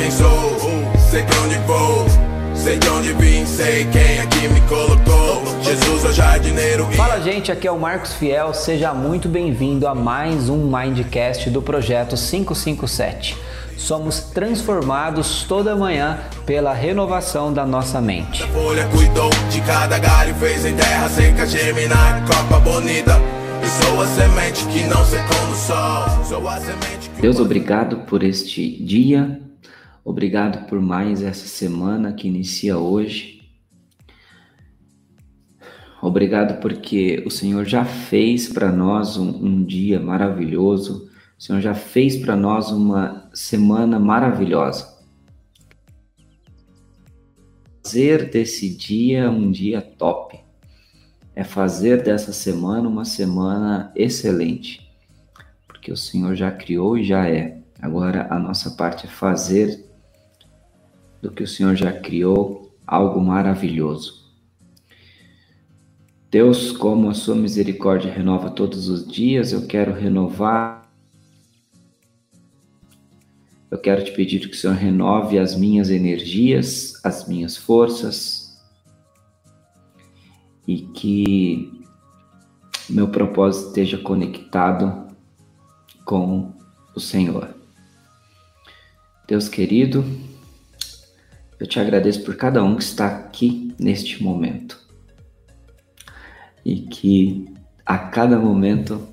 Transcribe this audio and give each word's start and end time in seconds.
quem 0.00 0.10
sou, 0.10 0.56
sei 1.10 1.22
de 1.22 1.38
onde 1.38 1.58
vou. 1.66 2.06
Sei 2.54 2.78
de 2.78 2.88
onde 2.88 3.12
vim, 3.14 3.44
sei 3.46 3.86
quem 3.86 4.20
aqui 4.20 4.48
me 4.48 4.60
colocou. 4.62 5.42
Jesus 5.62 6.04
é 6.04 6.08
o 6.08 6.12
jardineiro. 6.12 6.86
Fala, 6.92 7.20
gente, 7.20 7.52
aqui 7.52 7.66
é 7.66 7.70
o 7.70 7.78
Marcos 7.78 8.14
Fiel. 8.14 8.52
Seja 8.54 8.94
muito 8.94 9.28
bem-vindo 9.28 9.86
a 9.86 9.94
mais 9.94 10.48
um 10.48 10.70
Mindcast 10.70 11.50
do 11.50 11.62
projeto 11.62 12.16
557. 12.16 13.36
Somos 13.76 14.20
transformados 14.20 15.44
toda 15.44 15.76
manhã 15.76 16.18
pela 16.44 16.72
renovação 16.72 17.52
da 17.52 17.66
nossa 17.66 18.00
mente. 18.00 18.42
A 18.42 18.48
folha 18.48 18.86
cuidou 18.88 19.30
de 19.50 19.60
cada 19.62 19.98
galho, 19.98 20.34
fez 20.34 20.66
em 20.66 20.74
terra 20.74 21.08
seca 21.08 21.46
germinar, 21.46 22.24
copa 22.26 22.60
bonita. 22.60 23.20
Sou 23.82 24.00
a 24.02 24.06
semente 24.06 24.64
que 24.66 24.82
não 24.84 25.04
secou 25.04 25.46
no 25.46 25.56
sol. 25.56 26.24
Sou 26.24 26.48
a 26.48 26.58
semente 26.58 27.10
que 27.14 27.22
Deus, 27.22 27.38
obrigado 27.38 27.98
por 28.06 28.22
este 28.22 28.82
dia. 28.82 29.49
Obrigado 30.04 30.66
por 30.66 30.80
mais 30.80 31.22
essa 31.22 31.46
semana 31.46 32.12
que 32.12 32.26
inicia 32.26 32.78
hoje. 32.78 33.40
Obrigado 36.02 36.60
porque 36.60 37.22
o 37.26 37.30
Senhor 37.30 37.66
já 37.66 37.84
fez 37.84 38.48
para 38.48 38.72
nós 38.72 39.18
um, 39.18 39.28
um, 39.28 39.64
dia 39.64 40.00
maravilhoso. 40.00 41.10
O 41.38 41.42
Senhor 41.42 41.60
já 41.60 41.74
fez 41.74 42.16
para 42.16 42.34
nós 42.34 42.70
uma 42.70 43.28
semana 43.34 43.98
maravilhosa. 43.98 44.98
Fazer 47.84 48.30
desse 48.30 48.74
dia 48.74 49.30
um 49.30 49.50
dia 49.50 49.82
top. 49.82 50.40
É 51.34 51.44
fazer 51.44 52.02
dessa 52.02 52.32
semana 52.32 52.88
uma 52.88 53.04
semana 53.04 53.92
excelente. 53.94 54.90
Porque 55.66 55.92
o 55.92 55.96
Senhor 55.96 56.34
já 56.34 56.50
criou 56.50 56.96
e 56.96 57.04
já 57.04 57.28
é. 57.28 57.60
Agora 57.80 58.26
a 58.30 58.38
nossa 58.38 58.70
parte 58.70 59.06
é 59.06 59.08
fazer 59.08 59.89
do 61.20 61.30
que 61.30 61.42
o 61.42 61.48
Senhor 61.48 61.74
já 61.76 61.92
criou 61.92 62.74
algo 62.86 63.20
maravilhoso. 63.20 64.20
Deus, 66.30 66.70
como 66.72 67.10
a 67.10 67.14
sua 67.14 67.34
misericórdia 67.34 68.12
renova 68.12 68.50
todos 68.50 68.88
os 68.88 69.06
dias, 69.06 69.52
eu 69.52 69.66
quero 69.66 69.92
renovar 69.92 70.80
eu 73.70 73.78
quero 73.78 74.04
te 74.04 74.10
pedir 74.10 74.40
que 74.40 74.56
o 74.56 74.58
Senhor 74.58 74.74
renove 74.74 75.38
as 75.38 75.54
minhas 75.54 75.90
energias, 75.90 77.00
as 77.04 77.28
minhas 77.28 77.56
forças 77.56 78.60
e 80.66 80.82
que 80.82 81.84
meu 82.88 83.08
propósito 83.08 83.68
esteja 83.68 83.96
conectado 83.96 85.06
com 86.04 86.52
o 86.96 86.98
Senhor. 86.98 87.54
Deus 89.28 89.48
querido, 89.48 90.04
eu 91.60 91.66
te 91.66 91.78
agradeço 91.78 92.24
por 92.24 92.36
cada 92.36 92.64
um 92.64 92.74
que 92.74 92.82
está 92.82 93.06
aqui 93.06 93.74
neste 93.78 94.22
momento 94.22 94.80
e 96.64 96.80
que 96.80 97.52
a 97.84 97.98
cada 97.98 98.38
momento 98.38 99.06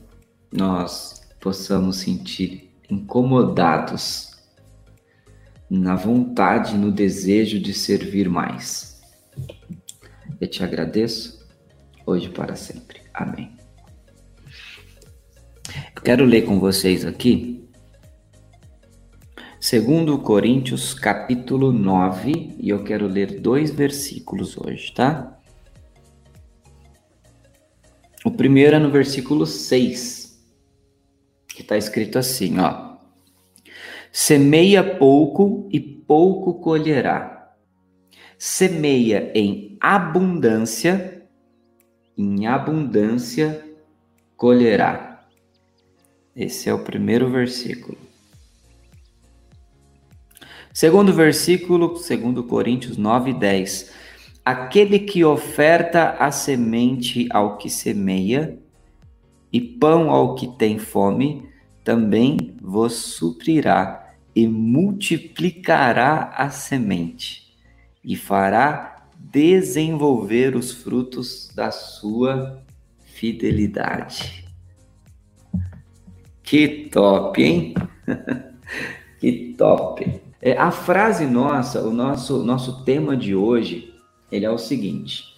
nós 0.51 1.27
possamos 1.41 1.97
sentir 1.97 2.73
incomodados 2.89 4.31
na 5.69 5.95
vontade, 5.95 6.77
no 6.77 6.89
desejo 6.89 7.59
de 7.59 7.73
servir 7.73 8.29
mais. 8.29 9.01
Eu 10.39 10.47
te 10.47 10.63
agradeço 10.63 11.45
hoje 12.05 12.29
para 12.29 12.55
sempre. 12.55 13.01
Amém. 13.13 13.51
Eu 15.93 16.01
quero 16.01 16.23
ler 16.23 16.45
com 16.45 16.59
vocês 16.59 17.03
aqui, 17.03 17.56
segundo 19.59 20.19
Coríntios 20.19 20.93
capítulo 20.93 21.71
9, 21.71 22.55
e 22.59 22.69
eu 22.69 22.83
quero 22.83 23.07
ler 23.07 23.39
dois 23.39 23.71
versículos 23.71 24.57
hoje, 24.57 24.93
tá? 24.93 25.39
O 28.23 28.31
primeiro 28.31 28.75
é 28.75 28.79
no 28.79 28.91
versículo 28.91 29.45
6, 29.45 30.43
que 31.47 31.61
está 31.61 31.77
escrito 31.77 32.19
assim, 32.19 32.59
ó. 32.59 32.97
Semeia 34.11 34.83
pouco 34.83 35.67
e 35.71 35.79
pouco 35.79 36.55
colherá. 36.55 37.55
Semeia 38.37 39.31
em 39.33 39.77
abundância, 39.79 41.23
em 42.17 42.45
abundância 42.47 43.63
colherá. 44.35 45.27
Esse 46.35 46.69
é 46.69 46.73
o 46.73 46.83
primeiro 46.83 47.31
versículo. 47.31 48.06
Segundo 50.77 51.11
versículo, 51.11 51.97
segundo 51.97 52.43
Coríntios 52.43 52.97
9, 52.97 53.33
10. 53.33 53.91
Aquele 54.45 54.99
que 54.99 55.25
oferta 55.25 56.11
a 56.19 56.29
semente 56.29 57.27
ao 57.31 57.57
que 57.57 57.67
semeia 57.67 58.59
e 59.51 59.59
pão 59.59 60.11
ao 60.11 60.35
que 60.35 60.45
tem 60.55 60.77
fome, 60.77 61.49
também 61.83 62.55
vos 62.61 62.93
suprirá 62.93 64.13
e 64.35 64.47
multiplicará 64.47 66.31
a 66.37 66.51
semente 66.51 67.57
e 68.03 68.15
fará 68.15 69.07
desenvolver 69.17 70.55
os 70.55 70.71
frutos 70.71 71.51
da 71.55 71.71
sua 71.71 72.61
fidelidade. 72.99 74.45
Que 76.43 76.87
top, 76.91 77.41
hein? 77.41 77.73
que 79.19 79.55
top. 79.57 80.26
É, 80.41 80.55
a 80.57 80.69
frase 80.69 81.25
nossa, 81.25 81.81
o 81.81 81.91
nosso, 81.91 82.43
nosso 82.43 82.83
tema 82.83 83.17
de 83.17 83.35
hoje, 83.35 83.93
ele 84.31 84.45
é 84.45 84.51
o 84.51 84.57
seguinte: 84.57 85.35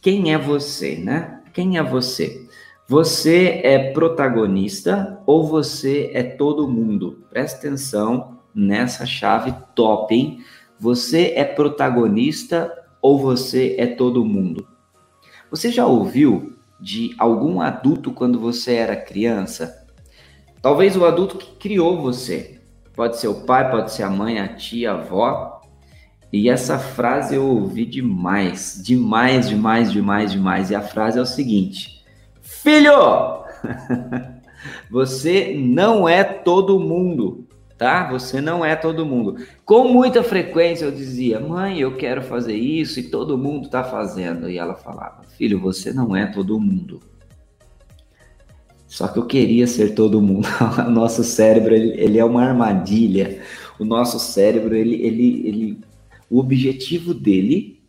Quem 0.00 0.32
é 0.32 0.38
você, 0.38 0.96
né? 0.96 1.40
Quem 1.52 1.78
é 1.78 1.82
você? 1.82 2.46
Você 2.86 3.60
é 3.62 3.92
protagonista 3.92 5.20
ou 5.24 5.46
você 5.46 6.10
é 6.12 6.22
todo 6.22 6.68
mundo? 6.68 7.24
Presta 7.30 7.58
atenção 7.58 8.38
nessa 8.54 9.06
chave 9.06 9.54
top, 9.74 10.14
hein? 10.14 10.44
Você 10.78 11.32
é 11.36 11.44
protagonista 11.44 12.72
ou 13.00 13.18
você 13.18 13.76
é 13.78 13.86
todo 13.86 14.24
mundo? 14.24 14.66
Você 15.50 15.70
já 15.70 15.86
ouviu 15.86 16.56
de 16.80 17.14
algum 17.18 17.60
adulto 17.60 18.10
quando 18.12 18.38
você 18.38 18.74
era 18.74 18.96
criança? 18.96 19.86
Talvez 20.60 20.96
o 20.96 21.04
adulto 21.04 21.38
que 21.38 21.56
criou 21.56 22.00
você. 22.00 22.59
Pode 23.00 23.16
ser 23.16 23.28
o 23.28 23.34
pai, 23.46 23.70
pode 23.70 23.92
ser 23.92 24.02
a 24.02 24.10
mãe, 24.10 24.38
a 24.38 24.46
tia, 24.46 24.92
a 24.92 24.94
avó. 24.94 25.62
E 26.30 26.50
essa 26.50 26.78
frase 26.78 27.34
eu 27.34 27.46
ouvi 27.46 27.86
demais, 27.86 28.78
demais, 28.84 29.48
demais, 29.48 29.90
demais, 29.90 30.32
demais. 30.32 30.70
E 30.70 30.74
a 30.74 30.82
frase 30.82 31.18
é 31.18 31.22
o 31.22 31.24
seguinte: 31.24 32.04
Filho, 32.42 32.92
você 34.92 35.56
não 35.58 36.06
é 36.06 36.22
todo 36.22 36.78
mundo, 36.78 37.48
tá? 37.78 38.06
Você 38.10 38.38
não 38.38 38.62
é 38.62 38.76
todo 38.76 39.06
mundo. 39.06 39.46
Com 39.64 39.88
muita 39.88 40.22
frequência 40.22 40.84
eu 40.84 40.92
dizia, 40.92 41.40
mãe, 41.40 41.80
eu 41.80 41.96
quero 41.96 42.20
fazer 42.20 42.54
isso 42.54 43.00
e 43.00 43.04
todo 43.04 43.38
mundo 43.38 43.64
está 43.64 43.82
fazendo. 43.82 44.46
E 44.50 44.58
ela 44.58 44.74
falava, 44.74 45.22
filho, 45.38 45.58
você 45.58 45.90
não 45.90 46.14
é 46.14 46.26
todo 46.26 46.60
mundo. 46.60 47.00
Só 48.90 49.06
que 49.06 49.20
eu 49.20 49.24
queria 49.24 49.68
ser 49.68 49.94
todo 49.94 50.20
mundo. 50.20 50.48
o 50.84 50.90
nosso 50.90 51.22
cérebro, 51.22 51.72
ele, 51.72 51.94
ele, 51.96 52.18
é 52.18 52.24
uma 52.24 52.42
armadilha. 52.42 53.40
O 53.78 53.84
nosso 53.84 54.18
cérebro, 54.18 54.74
ele, 54.74 54.96
ele, 54.96 55.46
ele, 55.46 55.78
o 56.28 56.40
objetivo 56.40 57.14
dele 57.14 57.80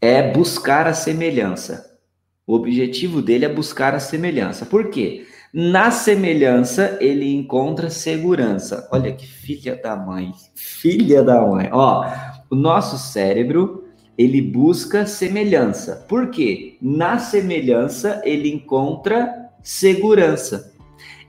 é 0.00 0.32
buscar 0.32 0.86
a 0.86 0.94
semelhança. 0.94 1.98
O 2.46 2.54
objetivo 2.54 3.20
dele 3.20 3.44
é 3.44 3.48
buscar 3.48 3.92
a 3.92 3.98
semelhança. 3.98 4.64
Por 4.64 4.88
quê? 4.88 5.26
Na 5.52 5.90
semelhança 5.90 6.96
ele 7.00 7.34
encontra 7.34 7.90
segurança. 7.90 8.88
Olha 8.92 9.12
que 9.12 9.26
filha 9.26 9.74
da 9.74 9.96
mãe, 9.96 10.30
filha 10.54 11.24
da 11.24 11.44
mãe. 11.44 11.70
Ó, 11.72 12.06
o 12.48 12.54
nosso 12.54 12.98
cérebro 12.98 13.88
ele 14.16 14.40
busca 14.40 15.06
semelhança. 15.06 16.06
Por 16.08 16.30
quê? 16.30 16.76
Na 16.80 17.18
semelhança 17.18 18.22
ele 18.24 18.48
encontra 18.48 19.43
segurança. 19.64 20.72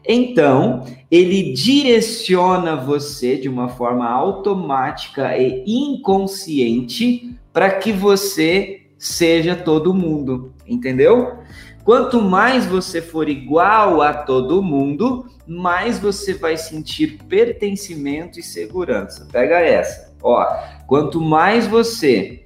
Então, 0.07 0.85
ele 1.09 1.53
direciona 1.53 2.75
você 2.75 3.37
de 3.37 3.49
uma 3.49 3.69
forma 3.69 4.07
automática 4.07 5.35
e 5.35 5.63
inconsciente 5.65 7.35
para 7.51 7.71
que 7.71 7.91
você 7.91 8.81
seja 8.99 9.55
todo 9.55 9.93
mundo, 9.93 10.53
entendeu? 10.67 11.39
Quanto 11.83 12.21
mais 12.21 12.65
você 12.65 13.01
for 13.01 13.29
igual 13.29 14.01
a 14.01 14.13
todo 14.13 14.61
mundo, 14.61 15.25
mais 15.47 15.97
você 15.97 16.33
vai 16.33 16.57
sentir 16.57 17.19
pertencimento 17.27 18.39
e 18.39 18.43
segurança. 18.43 19.27
Pega 19.31 19.59
essa. 19.59 20.13
Ó, 20.21 20.43
quanto 20.87 21.21
mais 21.21 21.67
você 21.67 22.43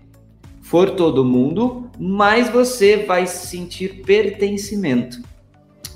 for 0.62 0.92
todo 0.92 1.26
mundo, 1.26 1.90
mais 1.98 2.50
você 2.50 2.98
vai 2.98 3.26
sentir 3.26 4.02
pertencimento 4.04 5.29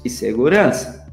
e 0.03 0.09
segurança. 0.09 1.03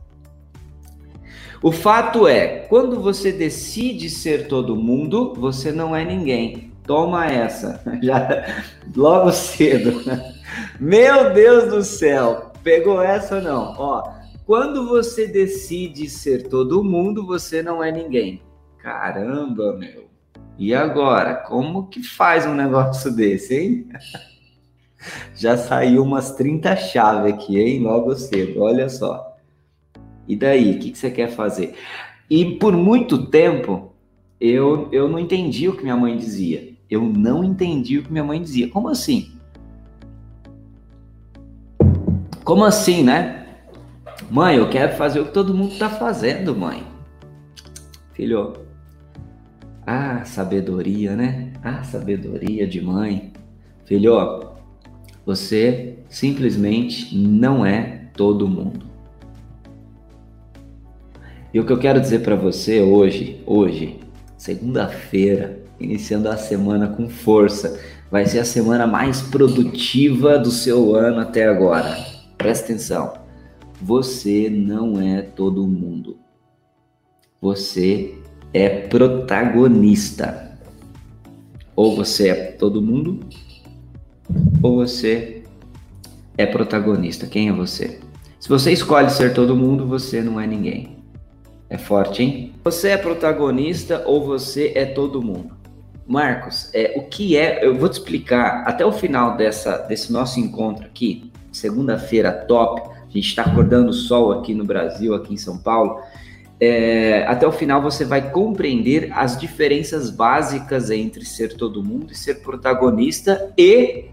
O 1.63 1.71
fato 1.71 2.27
é, 2.27 2.61
quando 2.69 3.01
você 3.01 3.31
decide 3.31 4.09
ser 4.09 4.49
todo 4.49 4.77
mundo, 4.77 5.35
você 5.35 5.71
não 5.71 5.95
é 5.95 6.05
ninguém. 6.05 6.73
Toma 6.87 7.27
essa, 7.27 7.83
já 8.03 8.47
logo 8.97 9.31
cedo. 9.31 10.01
Meu 10.81 11.33
Deus 11.35 11.71
do 11.71 11.85
céu, 11.85 12.53
pegou 12.63 13.03
essa 13.03 13.41
não? 13.41 13.75
Ó, 13.79 14.21
quando 14.47 14.89
você 14.89 15.27
decide 15.27 16.09
ser 16.09 16.49
todo 16.49 16.83
mundo, 16.83 17.27
você 17.27 17.63
não 17.63 17.85
é 17.85 17.93
ninguém. 17.93 18.43
Caramba, 18.79 19.77
meu. 19.77 20.09
E 20.59 20.75
agora, 20.75 21.35
como 21.35 21.89
que 21.89 22.03
faz 22.03 22.47
um 22.47 22.55
negócio 22.57 23.15
desse, 23.15 23.55
hein? 23.55 23.89
Já 25.35 25.57
saiu 25.57 26.03
umas 26.03 26.33
30 26.33 26.77
chaves 26.77 27.33
aqui, 27.33 27.59
hein? 27.59 27.81
Logo 27.81 28.15
cedo, 28.15 28.61
olha 28.63 28.89
só. 28.89 29.37
E 30.29 30.37
daí, 30.37 30.77
o 30.77 30.79
que, 30.79 30.91
que 30.91 30.99
você 30.99 31.11
quer 31.11 31.29
fazer? 31.29 31.75
E 32.29 32.57
por 32.57 32.77
muito 32.77 33.27
tempo, 33.27 33.93
eu, 34.41 34.89
eu 34.93 35.09
não 35.09 35.19
entendi 35.19 35.69
o 35.69 35.77
que 35.77 35.83
minha 35.83 35.97
mãe 35.97 36.17
dizia. 36.17 36.75
Eu 36.89 37.03
não 37.03 37.43
entendi 37.43 37.99
o 37.99 38.03
que 38.03 38.13
minha 38.13 38.25
mãe 38.25 38.41
dizia. 38.41 38.69
Como 38.69 38.89
assim? 38.89 39.33
Como 42.45 42.65
assim, 42.65 43.03
né? 43.03 43.47
Mãe, 44.31 44.57
eu 44.57 44.69
quero 44.69 44.97
fazer 44.97 45.21
o 45.21 45.27
que 45.27 45.33
todo 45.33 45.55
mundo 45.55 45.79
tá 45.79 45.89
fazendo, 45.89 46.55
mãe. 46.55 46.85
Filho, 48.13 48.55
ah, 49.87 50.25
sabedoria, 50.25 51.17
né? 51.17 51.53
Ah, 51.63 51.83
sabedoria 51.83 52.67
de 52.67 52.81
mãe. 52.81 53.33
Filho, 53.85 54.50
você 55.25 55.99
simplesmente 56.09 57.17
não 57.17 57.65
é 57.65 58.09
todo 58.17 58.49
mundo. 58.49 58.87
E 61.53 61.59
o 61.59 61.67
que 61.67 61.73
eu 61.73 61.79
quero 61.79 62.01
dizer 62.01 62.21
para 62.21 62.37
você 62.37 62.81
hoje, 62.81 63.43
hoje, 63.45 63.99
segunda-feira, 64.37 65.61
iniciando 65.81 66.29
a 66.29 66.37
semana 66.37 66.89
com 66.89 67.09
força, 67.09 67.81
vai 68.11 68.27
ser 68.27 68.39
a 68.41 68.45
semana 68.45 68.87
mais 68.87 69.21
produtiva 69.21 70.39
do 70.39 70.51
seu 70.51 70.95
ano 70.95 71.21
até 71.21 71.49
agora. 71.49 71.97
Presta 72.39 72.67
atenção. 72.67 73.15
Você 73.83 74.49
não 74.51 75.01
é 75.01 75.23
todo 75.23 75.67
mundo. 75.67 76.19
Você 77.41 78.15
é 78.53 78.69
protagonista. 78.69 80.59
Ou 81.75 81.97
você 81.97 82.29
é 82.29 82.35
todo 82.53 82.83
mundo, 82.83 83.21
ou 84.63 84.77
você 84.77 85.43
é 86.37 86.47
protagonista? 86.47 87.27
Quem 87.27 87.49
é 87.49 87.53
você? 87.53 88.01
Se 88.39 88.49
você 88.49 88.73
escolhe 88.73 89.11
ser 89.11 89.35
todo 89.35 89.55
mundo, 89.55 89.87
você 89.87 90.23
não 90.23 90.41
é 90.41 90.47
ninguém. 90.47 90.97
É 91.69 91.77
forte, 91.77 92.23
hein? 92.23 92.53
Você 92.65 92.89
é 92.89 92.97
protagonista 92.97 94.03
ou 94.07 94.25
você 94.25 94.73
é 94.75 94.85
todo 94.85 95.23
mundo? 95.23 95.55
Marcos, 96.07 96.69
é, 96.75 96.95
o 96.97 97.03
que 97.03 97.37
é? 97.37 97.65
Eu 97.65 97.77
vou 97.79 97.89
te 97.89 97.93
explicar 97.93 98.65
até 98.67 98.85
o 98.85 98.91
final 98.91 99.37
dessa, 99.37 99.79
desse 99.79 100.13
nosso 100.13 100.41
encontro 100.41 100.85
aqui, 100.85 101.31
segunda-feira 101.53 102.33
top. 102.33 102.81
A 102.81 103.13
gente 103.13 103.29
está 103.29 103.43
acordando 103.43 103.91
o 103.91 103.95
sol 103.95 104.33
aqui 104.33 104.55
no 104.55 104.65
Brasil, 104.65 105.15
aqui 105.15 105.35
em 105.35 105.37
São 105.37 105.59
Paulo. 105.59 106.01
É, 106.59 107.25
até 107.27 107.47
o 107.47 107.53
final 107.53 107.81
você 107.81 108.05
vai 108.05 108.31
compreender 108.31 109.11
as 109.13 109.39
diferenças 109.39 110.11
básicas 110.11 110.91
entre 110.91 111.25
ser 111.25 111.57
todo 111.57 111.83
mundo 111.83 112.13
e 112.13 112.17
ser 112.17 112.43
protagonista 112.43 113.53
e 113.57 114.07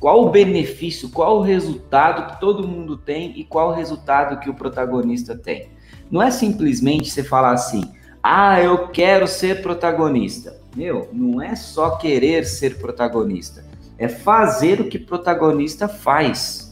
qual 0.00 0.24
o 0.24 0.30
benefício, 0.30 1.08
qual 1.10 1.38
o 1.38 1.42
resultado 1.42 2.32
que 2.32 2.40
todo 2.40 2.66
mundo 2.66 2.96
tem 2.96 3.32
e 3.36 3.44
qual 3.44 3.70
o 3.70 3.74
resultado 3.74 4.38
que 4.40 4.48
o 4.48 4.54
protagonista 4.54 5.36
tem. 5.36 5.70
Não 6.10 6.22
é 6.22 6.30
simplesmente 6.30 7.10
você 7.10 7.22
falar 7.22 7.52
assim, 7.52 7.82
ah, 8.22 8.60
eu 8.60 8.88
quero 8.88 9.26
ser 9.26 9.62
protagonista. 9.62 10.56
Meu, 10.76 11.08
não 11.12 11.42
é 11.42 11.56
só 11.56 11.96
querer 11.96 12.44
ser 12.44 12.78
protagonista, 12.78 13.64
é 13.98 14.08
fazer 14.08 14.80
o 14.80 14.88
que 14.88 14.98
protagonista 14.98 15.88
faz. 15.88 16.70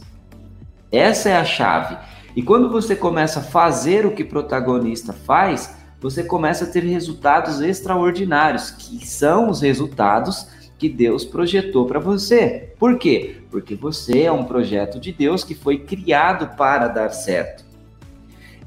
Essa 0.91 1.29
é 1.29 1.35
a 1.35 1.43
chave. 1.43 1.97
E 2.35 2.41
quando 2.41 2.69
você 2.69 2.95
começa 2.95 3.39
a 3.39 3.43
fazer 3.43 4.05
o 4.05 4.11
que 4.11 4.23
protagonista 4.23 5.11
faz, 5.11 5.75
você 5.99 6.23
começa 6.23 6.65
a 6.65 6.67
ter 6.67 6.83
resultados 6.83 7.59
extraordinários, 7.59 8.71
que 8.71 9.05
são 9.05 9.49
os 9.49 9.61
resultados 9.61 10.47
que 10.77 10.87
Deus 10.87 11.25
projetou 11.25 11.85
para 11.85 11.99
você. 11.99 12.73
Por 12.77 12.97
quê? 12.97 13.37
Porque 13.49 13.75
você 13.75 14.23
é 14.23 14.31
um 14.31 14.45
projeto 14.45 14.99
de 14.99 15.11
Deus 15.11 15.43
que 15.43 15.55
foi 15.55 15.79
criado 15.79 16.55
para 16.55 16.87
dar 16.87 17.09
certo. 17.09 17.65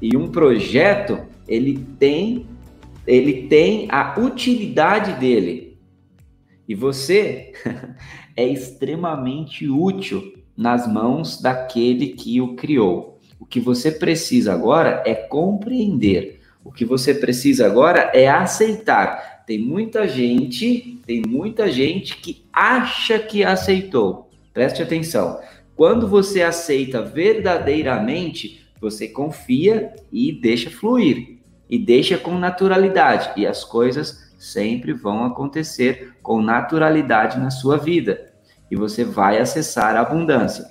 E 0.01 0.17
um 0.17 0.29
projeto, 0.29 1.19
ele 1.47 1.85
tem 1.99 2.45
ele 3.07 3.47
tem 3.47 3.87
a 3.89 4.19
utilidade 4.19 5.19
dele. 5.19 5.77
E 6.67 6.75
você 6.75 7.51
é 8.37 8.47
extremamente 8.47 9.67
útil 9.67 10.33
nas 10.55 10.87
mãos 10.91 11.41
daquele 11.41 12.09
que 12.09 12.39
o 12.39 12.55
criou. 12.55 13.19
O 13.39 13.45
que 13.45 13.59
você 13.59 13.91
precisa 13.91 14.53
agora 14.53 15.01
é 15.05 15.15
compreender. 15.15 16.41
O 16.63 16.71
que 16.71 16.85
você 16.85 17.13
precisa 17.13 17.65
agora 17.65 18.11
é 18.13 18.29
aceitar 18.29 19.40
tem 19.51 19.59
muita 19.59 20.07
gente, 20.07 21.01
tem 21.05 21.21
muita 21.27 21.69
gente 21.69 22.15
que 22.15 22.41
acha 22.53 23.19
que 23.19 23.43
aceitou. 23.43 24.29
Preste 24.53 24.81
atenção. 24.81 25.41
Quando 25.75 26.07
você 26.07 26.41
aceita 26.41 27.01
verdadeiramente, 27.01 28.65
você 28.79 29.09
confia 29.09 29.93
e 30.09 30.31
deixa 30.31 30.69
fluir 30.69 31.39
e 31.69 31.77
deixa 31.77 32.17
com 32.17 32.39
naturalidade 32.39 33.33
e 33.35 33.45
as 33.45 33.65
coisas 33.65 34.31
sempre 34.39 34.93
vão 34.93 35.25
acontecer 35.25 36.13
com 36.23 36.41
naturalidade 36.41 37.37
na 37.37 37.49
sua 37.49 37.77
vida 37.77 38.31
e 38.71 38.75
você 38.77 39.03
vai 39.03 39.37
acessar 39.37 39.97
a 39.97 39.99
abundância. 39.99 40.65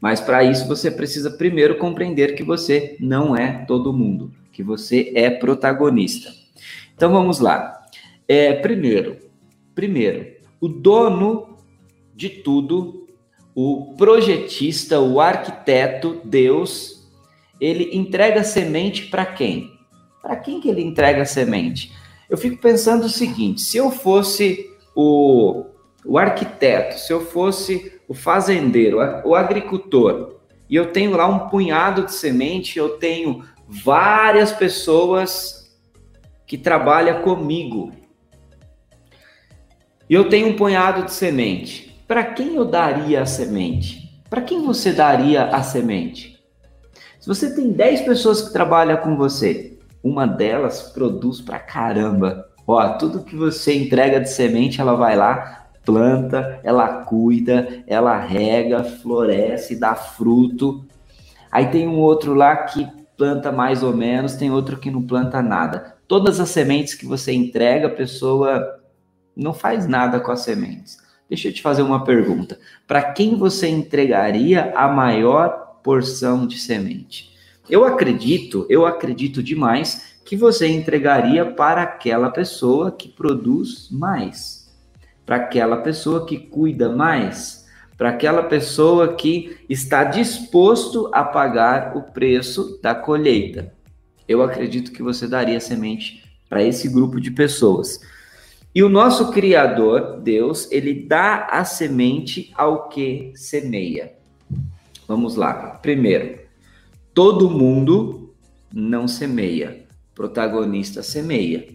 Mas 0.00 0.22
para 0.22 0.42
isso 0.42 0.66
você 0.66 0.90
precisa 0.90 1.32
primeiro 1.32 1.76
compreender 1.76 2.34
que 2.34 2.42
você 2.42 2.96
não 2.98 3.36
é 3.36 3.66
todo 3.66 3.92
mundo, 3.92 4.32
que 4.52 4.62
você 4.62 5.12
é 5.14 5.28
protagonista. 5.28 6.37
Então 6.98 7.12
vamos 7.12 7.38
lá. 7.38 7.86
É, 8.26 8.54
primeiro, 8.54 9.18
primeiro, 9.72 10.32
o 10.60 10.66
dono 10.66 11.56
de 12.12 12.28
tudo, 12.28 13.06
o 13.54 13.94
projetista, 13.96 14.98
o 14.98 15.20
arquiteto, 15.20 16.20
Deus, 16.24 17.08
ele 17.60 17.96
entrega 17.96 18.42
semente 18.42 19.06
para 19.06 19.24
quem? 19.24 19.78
Para 20.20 20.34
quem 20.34 20.60
que 20.60 20.68
ele 20.68 20.82
entrega 20.82 21.24
semente? 21.24 21.92
Eu 22.28 22.36
fico 22.36 22.60
pensando 22.60 23.04
o 23.04 23.08
seguinte: 23.08 23.60
se 23.60 23.76
eu 23.76 23.92
fosse 23.92 24.68
o, 24.92 25.66
o 26.04 26.18
arquiteto, 26.18 26.98
se 26.98 27.12
eu 27.12 27.20
fosse 27.20 27.92
o 28.08 28.12
fazendeiro, 28.12 28.98
o 29.24 29.36
agricultor, 29.36 30.34
e 30.68 30.74
eu 30.74 30.90
tenho 30.90 31.16
lá 31.16 31.28
um 31.28 31.48
punhado 31.48 32.06
de 32.06 32.12
semente, 32.12 32.76
eu 32.76 32.98
tenho 32.98 33.44
várias 33.68 34.50
pessoas 34.50 35.57
que 36.48 36.56
trabalha 36.56 37.20
comigo. 37.20 37.92
E 40.08 40.14
eu 40.14 40.30
tenho 40.30 40.48
um 40.48 40.56
punhado 40.56 41.04
de 41.04 41.12
semente. 41.12 41.94
Para 42.08 42.24
quem 42.24 42.56
eu 42.56 42.64
daria 42.64 43.20
a 43.20 43.26
semente? 43.26 44.22
Para 44.30 44.40
quem 44.40 44.64
você 44.64 44.92
daria 44.92 45.44
a 45.44 45.62
semente? 45.62 46.42
Se 47.20 47.28
você 47.28 47.54
tem 47.54 47.70
10 47.70 48.00
pessoas 48.00 48.40
que 48.40 48.52
trabalham 48.52 48.96
com 48.96 49.14
você, 49.14 49.78
uma 50.02 50.26
delas 50.26 50.80
produz 50.80 51.42
pra 51.42 51.58
caramba. 51.58 52.48
Ó, 52.66 52.88
tudo 52.94 53.24
que 53.24 53.36
você 53.36 53.76
entrega 53.76 54.18
de 54.18 54.30
semente, 54.30 54.80
ela 54.80 54.94
vai 54.94 55.16
lá, 55.16 55.66
planta, 55.84 56.60
ela 56.64 57.04
cuida, 57.04 57.84
ela 57.86 58.18
rega, 58.18 58.82
floresce, 58.84 59.78
dá 59.78 59.94
fruto. 59.94 60.86
Aí 61.52 61.66
tem 61.66 61.86
um 61.86 61.98
outro 61.98 62.32
lá 62.32 62.56
que 62.56 62.88
planta 63.18 63.52
mais 63.52 63.82
ou 63.82 63.94
menos, 63.94 64.36
tem 64.36 64.50
outro 64.50 64.78
que 64.78 64.90
não 64.90 65.02
planta 65.02 65.42
nada 65.42 65.97
todas 66.08 66.40
as 66.40 66.48
sementes 66.48 66.94
que 66.94 67.06
você 67.06 67.32
entrega, 67.32 67.86
a 67.86 67.90
pessoa 67.90 68.80
não 69.36 69.52
faz 69.52 69.86
nada 69.86 70.18
com 70.18 70.32
as 70.32 70.40
sementes. 70.40 70.96
Deixa 71.28 71.48
eu 71.48 71.52
te 71.52 71.60
fazer 71.60 71.82
uma 71.82 72.02
pergunta. 72.02 72.58
Para 72.86 73.12
quem 73.12 73.36
você 73.36 73.68
entregaria 73.68 74.72
a 74.74 74.88
maior 74.88 75.80
porção 75.84 76.46
de 76.46 76.58
semente? 76.58 77.36
Eu 77.68 77.84
acredito, 77.84 78.66
eu 78.70 78.86
acredito 78.86 79.42
demais 79.42 80.16
que 80.24 80.34
você 80.34 80.66
entregaria 80.66 81.44
para 81.44 81.82
aquela 81.82 82.30
pessoa 82.30 82.90
que 82.90 83.08
produz 83.08 83.90
mais, 83.90 84.74
para 85.26 85.36
aquela 85.36 85.76
pessoa 85.76 86.26
que 86.26 86.38
cuida 86.38 86.88
mais, 86.88 87.66
para 87.98 88.08
aquela 88.08 88.42
pessoa 88.44 89.14
que 89.14 89.58
está 89.68 90.04
disposto 90.04 91.10
a 91.12 91.22
pagar 91.22 91.94
o 91.94 92.02
preço 92.02 92.80
da 92.82 92.94
colheita 92.94 93.77
eu 94.28 94.42
acredito 94.42 94.92
que 94.92 95.02
você 95.02 95.26
daria 95.26 95.58
semente 95.58 96.22
para 96.48 96.62
esse 96.62 96.88
grupo 96.88 97.20
de 97.20 97.30
pessoas. 97.30 98.00
E 98.74 98.82
o 98.82 98.88
nosso 98.88 99.32
Criador, 99.32 100.20
Deus, 100.20 100.70
ele 100.70 100.94
dá 100.94 101.46
a 101.46 101.64
semente 101.64 102.52
ao 102.54 102.88
que 102.88 103.32
semeia. 103.34 104.12
Vamos 105.06 105.36
lá. 105.36 105.78
Primeiro, 105.80 106.38
todo 107.14 107.50
mundo, 107.50 108.34
não 108.72 109.08
semeia, 109.08 109.84
protagonista 110.14 111.02
semeia. 111.02 111.66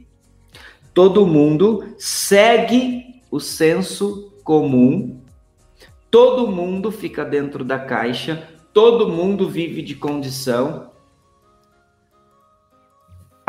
Todo 0.93 1.25
mundo 1.25 1.95
segue 1.97 3.21
o 3.31 3.39
senso 3.39 4.31
comum, 4.43 5.19
todo 6.11 6.51
mundo 6.51 6.91
fica 6.91 7.25
dentro 7.25 7.63
da 7.63 7.79
caixa, 7.79 8.47
todo 8.71 9.09
mundo 9.09 9.49
vive 9.49 9.81
de 9.81 9.95
condição. 9.95 10.92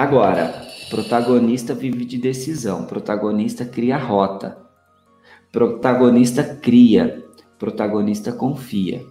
Agora, 0.04 0.62
protagonista 0.90 1.73
vive 1.73 2.04
de 2.04 2.18
decisão, 2.18 2.84
protagonista 2.84 3.64
cria 3.64 3.96
rota, 3.96 4.58
protagonista 5.50 6.44
cria, 6.44 7.25
protagonista 7.58 8.30
confia. 8.30 9.02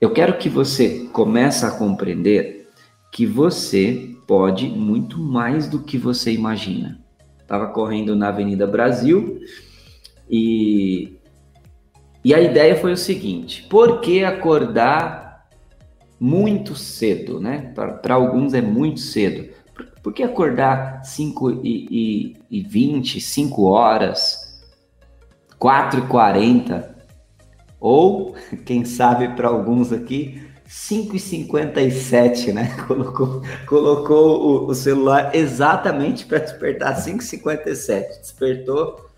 Eu 0.00 0.14
quero 0.14 0.38
que 0.38 0.48
você 0.48 1.06
comece 1.12 1.66
a 1.66 1.72
compreender 1.72 2.70
que 3.12 3.26
você 3.26 4.16
pode 4.26 4.66
muito 4.66 5.18
mais 5.18 5.68
do 5.68 5.80
que 5.80 5.98
você 5.98 6.32
imagina. 6.32 6.98
Estava 7.38 7.66
correndo 7.66 8.16
na 8.16 8.28
Avenida 8.28 8.66
Brasil 8.66 9.42
e, 10.26 11.18
e 12.24 12.32
a 12.32 12.40
ideia 12.40 12.76
foi 12.76 12.94
o 12.94 12.96
seguinte: 12.96 13.66
por 13.68 14.00
que 14.00 14.24
acordar 14.24 15.29
muito 16.20 16.76
cedo, 16.76 17.40
né? 17.40 17.72
Para 17.74 18.14
alguns 18.14 18.52
é 18.52 18.60
muito 18.60 19.00
cedo. 19.00 19.48
Por, 19.74 19.86
por 20.02 20.12
que 20.12 20.22
acordar 20.22 21.02
5 21.02 21.62
e, 21.64 22.36
e, 22.50 22.58
e 22.58 22.62
20, 22.62 23.18
5 23.18 23.64
horas, 23.64 24.60
4 25.58 26.00
e 26.00 26.06
40? 26.06 26.94
Ou, 27.80 28.34
quem 28.66 28.84
sabe 28.84 29.28
para 29.34 29.48
alguns 29.48 29.90
aqui, 29.90 30.42
5h57, 30.68 32.52
né? 32.52 32.76
Colocou, 32.86 33.42
colocou 33.66 34.66
o, 34.66 34.66
o 34.68 34.74
celular 34.74 35.34
exatamente 35.34 36.26
para 36.26 36.38
despertar 36.38 36.94
5h57. 36.96 38.20
Despertou, 38.20 39.09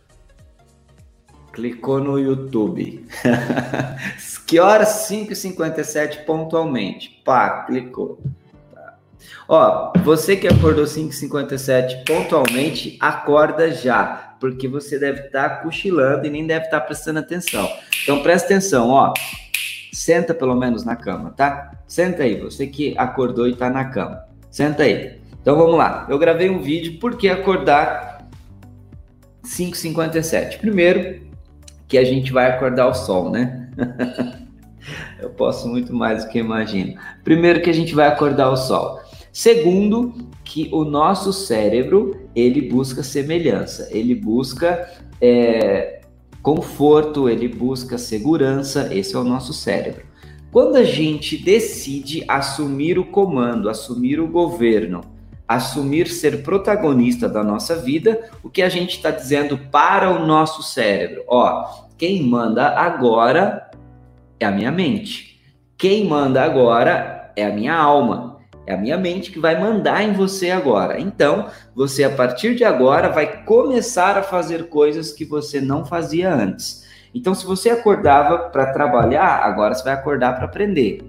clicou 1.52 2.00
no 2.00 2.18
YouTube. 2.18 3.06
que 4.46 4.58
horas? 4.58 5.08
5h57 5.08 6.24
pontualmente. 6.24 7.20
Pá, 7.24 7.64
clicou. 7.64 8.20
Tá. 8.74 8.94
Ó, 9.48 9.92
você 10.02 10.36
que 10.36 10.48
acordou 10.48 10.84
5h57 10.84 12.04
pontualmente, 12.04 12.96
acorda 13.00 13.70
já 13.70 14.32
porque 14.42 14.66
você 14.66 14.98
deve 14.98 15.26
estar 15.26 15.48
tá 15.48 15.56
cochilando 15.62 16.26
e 16.26 16.30
nem 16.30 16.44
deve 16.44 16.64
estar 16.64 16.80
tá 16.80 16.86
prestando 16.86 17.20
atenção. 17.20 17.70
Então 18.02 18.24
presta 18.24 18.46
atenção, 18.46 18.88
ó. 18.88 19.12
Senta 19.92 20.34
pelo 20.34 20.56
menos 20.56 20.84
na 20.84 20.96
cama, 20.96 21.30
tá? 21.30 21.70
Senta 21.86 22.24
aí, 22.24 22.40
você 22.40 22.66
que 22.66 22.92
acordou 22.98 23.46
e 23.46 23.52
está 23.52 23.70
na 23.70 23.84
cama. 23.84 24.24
Senta 24.50 24.82
aí. 24.82 25.20
Então 25.40 25.56
vamos 25.56 25.76
lá. 25.76 26.06
Eu 26.08 26.18
gravei 26.18 26.50
um 26.50 26.60
vídeo 26.60 26.98
por 26.98 27.16
que 27.16 27.28
acordar 27.28 28.26
5h57. 29.44 30.58
Primeiro, 30.58 31.31
que 31.92 31.98
a 31.98 32.04
gente 32.04 32.32
vai 32.32 32.46
acordar 32.46 32.88
o 32.88 32.94
sol, 32.94 33.30
né? 33.30 33.68
Eu 35.20 35.28
posso 35.28 35.68
muito 35.68 35.94
mais 35.94 36.24
do 36.24 36.30
que 36.30 36.38
imagino. 36.38 36.98
Primeiro 37.22 37.60
que 37.60 37.68
a 37.68 37.74
gente 37.74 37.94
vai 37.94 38.08
acordar 38.08 38.48
o 38.48 38.56
sol. 38.56 38.98
Segundo, 39.30 40.14
que 40.42 40.70
o 40.72 40.86
nosso 40.86 41.34
cérebro 41.34 42.18
ele 42.34 42.62
busca 42.62 43.02
semelhança, 43.02 43.90
ele 43.90 44.14
busca 44.14 44.88
é, 45.20 46.00
conforto, 46.42 47.28
ele 47.28 47.46
busca 47.46 47.98
segurança. 47.98 48.88
Esse 48.90 49.14
é 49.14 49.18
o 49.18 49.24
nosso 49.24 49.52
cérebro. 49.52 50.06
Quando 50.50 50.76
a 50.76 50.84
gente 50.84 51.36
decide 51.36 52.24
assumir 52.26 52.98
o 52.98 53.04
comando, 53.04 53.68
assumir 53.68 54.18
o 54.18 54.28
governo, 54.28 55.02
assumir 55.54 56.08
ser 56.08 56.42
protagonista 56.42 57.28
da 57.28 57.42
nossa 57.42 57.76
vida, 57.76 58.30
o 58.42 58.48
que 58.48 58.62
a 58.62 58.68
gente 58.68 58.96
está 58.96 59.10
dizendo 59.10 59.56
para 59.56 60.10
o 60.10 60.26
nosso 60.26 60.62
cérebro? 60.62 61.24
Ó, 61.28 61.86
quem 61.96 62.22
manda 62.22 62.68
agora 62.68 63.70
é 64.38 64.46
a 64.46 64.50
minha 64.50 64.72
mente. 64.72 65.40
Quem 65.76 66.06
manda 66.06 66.42
agora 66.42 67.32
é 67.36 67.46
a 67.46 67.52
minha 67.52 67.74
alma. 67.74 68.32
É 68.66 68.74
a 68.74 68.76
minha 68.76 68.96
mente 68.96 69.32
que 69.32 69.40
vai 69.40 69.60
mandar 69.60 70.02
em 70.04 70.12
você 70.12 70.50
agora. 70.50 71.00
Então, 71.00 71.48
você 71.74 72.04
a 72.04 72.10
partir 72.10 72.54
de 72.54 72.64
agora 72.64 73.08
vai 73.08 73.44
começar 73.44 74.16
a 74.16 74.22
fazer 74.22 74.68
coisas 74.68 75.12
que 75.12 75.24
você 75.24 75.60
não 75.60 75.84
fazia 75.84 76.32
antes. 76.32 76.86
Então, 77.14 77.34
se 77.34 77.44
você 77.44 77.70
acordava 77.70 78.50
para 78.50 78.72
trabalhar, 78.72 79.42
agora 79.44 79.74
você 79.74 79.84
vai 79.84 79.94
acordar 79.94 80.36
para 80.36 80.44
aprender. 80.44 81.02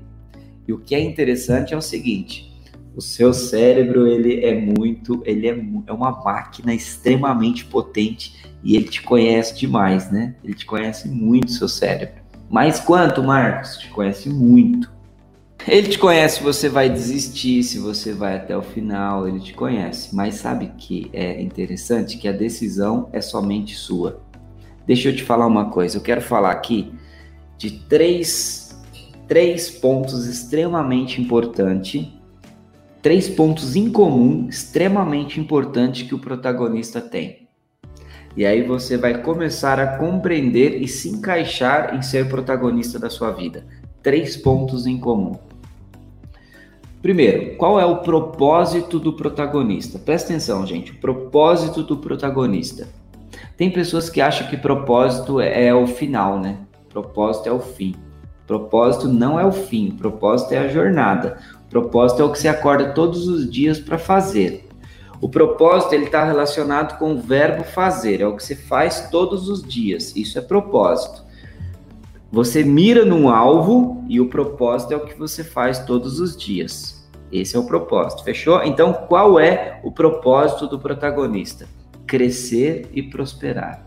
E 0.68 0.74
o 0.74 0.80
que 0.80 0.96
é 0.96 1.00
interessante 1.00 1.74
é 1.74 1.78
o 1.78 1.82
seguinte: 1.82 2.53
o 2.96 3.02
seu 3.02 3.34
cérebro 3.34 4.08
ele 4.08 4.46
é 4.46 4.54
muito, 4.60 5.22
ele 5.26 5.48
é, 5.48 5.58
é 5.88 5.94
uma 5.94 6.12
máquina 6.12 6.74
extremamente 6.74 7.66
potente 7.66 8.44
e 8.64 8.76
ele 8.76 8.86
te 8.86 9.02
conhece 9.02 9.56
demais, 9.56 10.12
né? 10.12 10.36
Ele 10.44 10.54
te 10.54 10.66
conhece 10.66 11.08
muito, 11.08 11.52
seu 11.52 11.68
cérebro. 11.68 12.22
Mas 12.50 12.80
quanto, 12.80 13.24
Marcos? 13.24 13.78
Te 13.78 13.90
conhece 13.90 14.30
muito. 14.30 14.92
Ele 15.68 15.88
te 15.88 15.98
conhece 15.98 16.38
se 16.38 16.44
você 16.44 16.70
vai 16.70 16.90
desistir, 16.90 17.64
se 17.64 17.80
você 17.80 18.14
vai 18.14 18.36
até 18.36 18.56
o 18.56 18.62
final, 18.62 19.28
ele 19.28 19.40
te 19.40 19.54
conhece. 19.54 20.14
Mas 20.14 20.36
sabe 20.36 20.72
que 20.78 21.10
é 21.14 21.42
interessante 21.42 22.18
que 22.18 22.28
a 22.28 22.34
decisão 22.34 23.10
é 23.12 23.22
somente 23.22 23.76
sua. 23.76 24.22
Deixa 24.86 25.10
eu 25.10 25.16
te 25.16 25.24
falar 25.24 25.48
uma 25.48 25.70
coisa. 25.70 25.98
Eu 25.98 26.02
quero 26.02 26.22
falar 26.22 26.52
aqui 26.52 26.94
de 27.58 27.72
três, 27.72 28.78
três 29.28 29.70
pontos 29.70 30.28
extremamente 30.28 31.22
importantes, 31.22 32.08
três 33.04 33.28
pontos 33.28 33.76
em 33.76 33.92
comum 33.92 34.48
extremamente 34.48 35.38
importantes 35.38 36.08
que 36.08 36.16
o 36.16 36.20
protagonista 36.20 37.02
tem. 37.02 37.50
E 38.36 38.46
aí 38.46 38.64
você 38.64 38.98
vai 38.98 39.22
começar 39.22 39.78
a 39.78 39.98
compreender 39.98 40.82
e 40.82 40.88
se 40.88 41.10
encaixar 41.10 41.96
em 41.96 42.02
ser 42.02 42.30
protagonista 42.30 42.98
da 42.98 43.10
sua 43.10 43.32
vida. 43.32 43.68
Três 44.02 44.38
pontos 44.38 44.88
em 44.88 44.98
comum. 44.98 45.38
Primeiro, 47.02 47.58
qual 47.58 47.78
é 47.78 47.86
o 47.86 47.98
propósito 47.98 48.98
do 48.98 49.12
protagonista? 49.12 50.00
Presta 50.00 50.30
atenção, 50.30 50.66
gente. 50.66 50.94
O 50.94 51.00
propósito 51.02 51.84
do 51.84 51.98
protagonista. 51.98 52.88
Tem 53.58 53.70
pessoas 53.70 54.10
que 54.10 54.22
acham 54.22 54.48
que 54.48 54.56
propósito 54.56 55.42
é 55.42 55.76
o 55.76 55.86
final, 55.86 56.40
né? 56.40 56.58
Propósito 56.90 57.50
é 57.50 57.52
o 57.52 57.60
fim. 57.60 57.94
Propósito 58.48 59.08
não 59.08 59.40
é 59.40 59.46
o 59.46 59.52
fim, 59.52 59.92
propósito 59.92 60.54
é 60.54 60.58
a 60.58 60.68
jornada. 60.68 61.38
Propósito 61.74 62.22
é 62.22 62.26
o 62.26 62.32
que 62.32 62.38
você 62.38 62.48
acorda 62.48 62.92
todos 62.94 63.28
os 63.28 63.50
dias 63.50 63.80
para 63.80 63.98
fazer. 63.98 64.70
O 65.20 65.28
propósito 65.28 65.96
ele 65.96 66.06
está 66.06 66.24
relacionado 66.24 67.00
com 67.00 67.16
o 67.16 67.20
verbo 67.20 67.64
fazer, 67.64 68.22
é 68.22 68.28
o 68.28 68.36
que 68.36 68.44
você 68.44 68.56
faz 68.56 69.10
todos 69.10 69.50
os 69.50 69.64
dias. 69.64 70.16
Isso 70.16 70.38
é 70.38 70.42
propósito. 70.42 71.24
Você 72.32 72.64
mira 72.64 73.04
num 73.04 73.28
alvo 73.28 74.06
e 74.08 74.22
o 74.22 74.30
propósito 74.30 74.94
é 74.94 74.98
o 74.98 75.04
que 75.04 75.18
você 75.18 75.44
faz 75.44 75.80
todos 75.80 76.20
os 76.20 76.38
dias. 76.38 77.10
Esse 77.32 77.56
é 77.56 77.60
o 77.60 77.66
propósito, 77.66 78.24
fechou? 78.24 78.64
Então, 78.64 78.94
qual 78.94 79.40
é 79.40 79.80
o 79.84 79.92
propósito 79.92 80.68
do 80.68 80.78
protagonista? 80.78 81.68
Crescer 82.06 82.88
e 82.94 83.02
prosperar. 83.02 83.84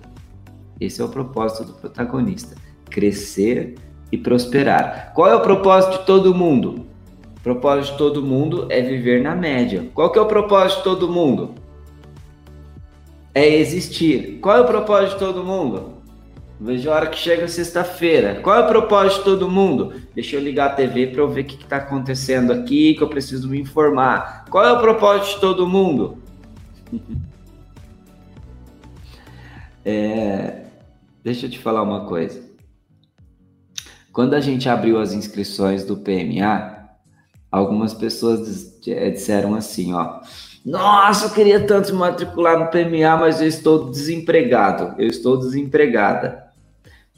Esse 0.80 1.00
é 1.00 1.04
o 1.04 1.08
propósito 1.08 1.62
do 1.62 1.74
protagonista. 1.74 2.56
Crescer 2.90 3.76
e 4.10 4.18
prosperar. 4.18 5.12
Qual 5.14 5.30
é 5.30 5.36
o 5.36 5.40
propósito 5.40 6.00
de 6.00 6.06
todo 6.06 6.34
mundo? 6.34 6.95
Propósito 7.46 7.92
de 7.92 7.98
todo 7.98 8.22
mundo 8.24 8.66
é 8.70 8.82
viver 8.82 9.22
na 9.22 9.32
média. 9.32 9.88
Qual 9.94 10.10
que 10.10 10.18
é 10.18 10.20
o 10.20 10.26
propósito 10.26 10.78
de 10.78 10.82
todo 10.82 11.08
mundo? 11.08 11.54
É 13.32 13.46
existir. 13.46 14.40
Qual 14.40 14.56
é 14.56 14.60
o 14.62 14.66
propósito 14.66 15.12
de 15.12 15.20
todo 15.20 15.44
mundo? 15.44 15.92
Vejo 16.60 16.90
a 16.90 16.94
hora 16.96 17.06
que 17.06 17.16
chega 17.16 17.46
sexta-feira. 17.46 18.40
Qual 18.42 18.56
é 18.56 18.64
o 18.64 18.66
propósito 18.66 19.18
de 19.18 19.24
todo 19.26 19.48
mundo? 19.48 19.92
Deixa 20.12 20.34
eu 20.34 20.40
ligar 20.40 20.72
a 20.72 20.74
TV 20.74 21.06
para 21.06 21.20
eu 21.20 21.28
ver 21.28 21.42
o 21.42 21.44
que 21.44 21.62
está 21.62 21.76
acontecendo 21.76 22.52
aqui, 22.52 22.94
que 22.94 23.02
eu 23.04 23.08
preciso 23.08 23.48
me 23.48 23.60
informar. 23.60 24.46
Qual 24.50 24.64
é 24.64 24.72
o 24.72 24.80
propósito 24.80 25.36
de 25.36 25.40
todo 25.40 25.68
mundo? 25.68 26.18
é, 29.86 30.64
deixa 31.22 31.46
eu 31.46 31.50
te 31.50 31.60
falar 31.60 31.82
uma 31.82 32.06
coisa. 32.06 32.44
Quando 34.12 34.34
a 34.34 34.40
gente 34.40 34.68
abriu 34.68 34.98
as 34.98 35.12
inscrições 35.12 35.84
do 35.84 35.96
PMA, 35.96 36.75
algumas 37.56 37.94
pessoas 37.94 38.78
é, 38.86 39.10
disseram 39.10 39.54
assim, 39.54 39.92
ó. 39.94 40.20
Nossa, 40.64 41.26
eu 41.26 41.30
queria 41.30 41.64
tanto 41.64 41.92
me 41.92 42.00
matricular 42.00 42.58
no 42.58 42.66
PMA, 42.66 43.16
mas 43.16 43.40
eu 43.40 43.46
estou 43.46 43.90
desempregado. 43.90 45.00
Eu 45.00 45.08
estou 45.08 45.38
desempregada. 45.38 46.46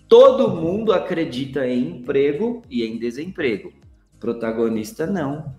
Todo 0.07 0.54
mundo 0.54 0.92
acredita 0.92 1.66
em 1.66 1.88
emprego 1.88 2.62
e 2.71 2.85
em 2.85 2.99
desemprego. 2.99 3.73
Protagonista 4.21 5.07
não. 5.07 5.54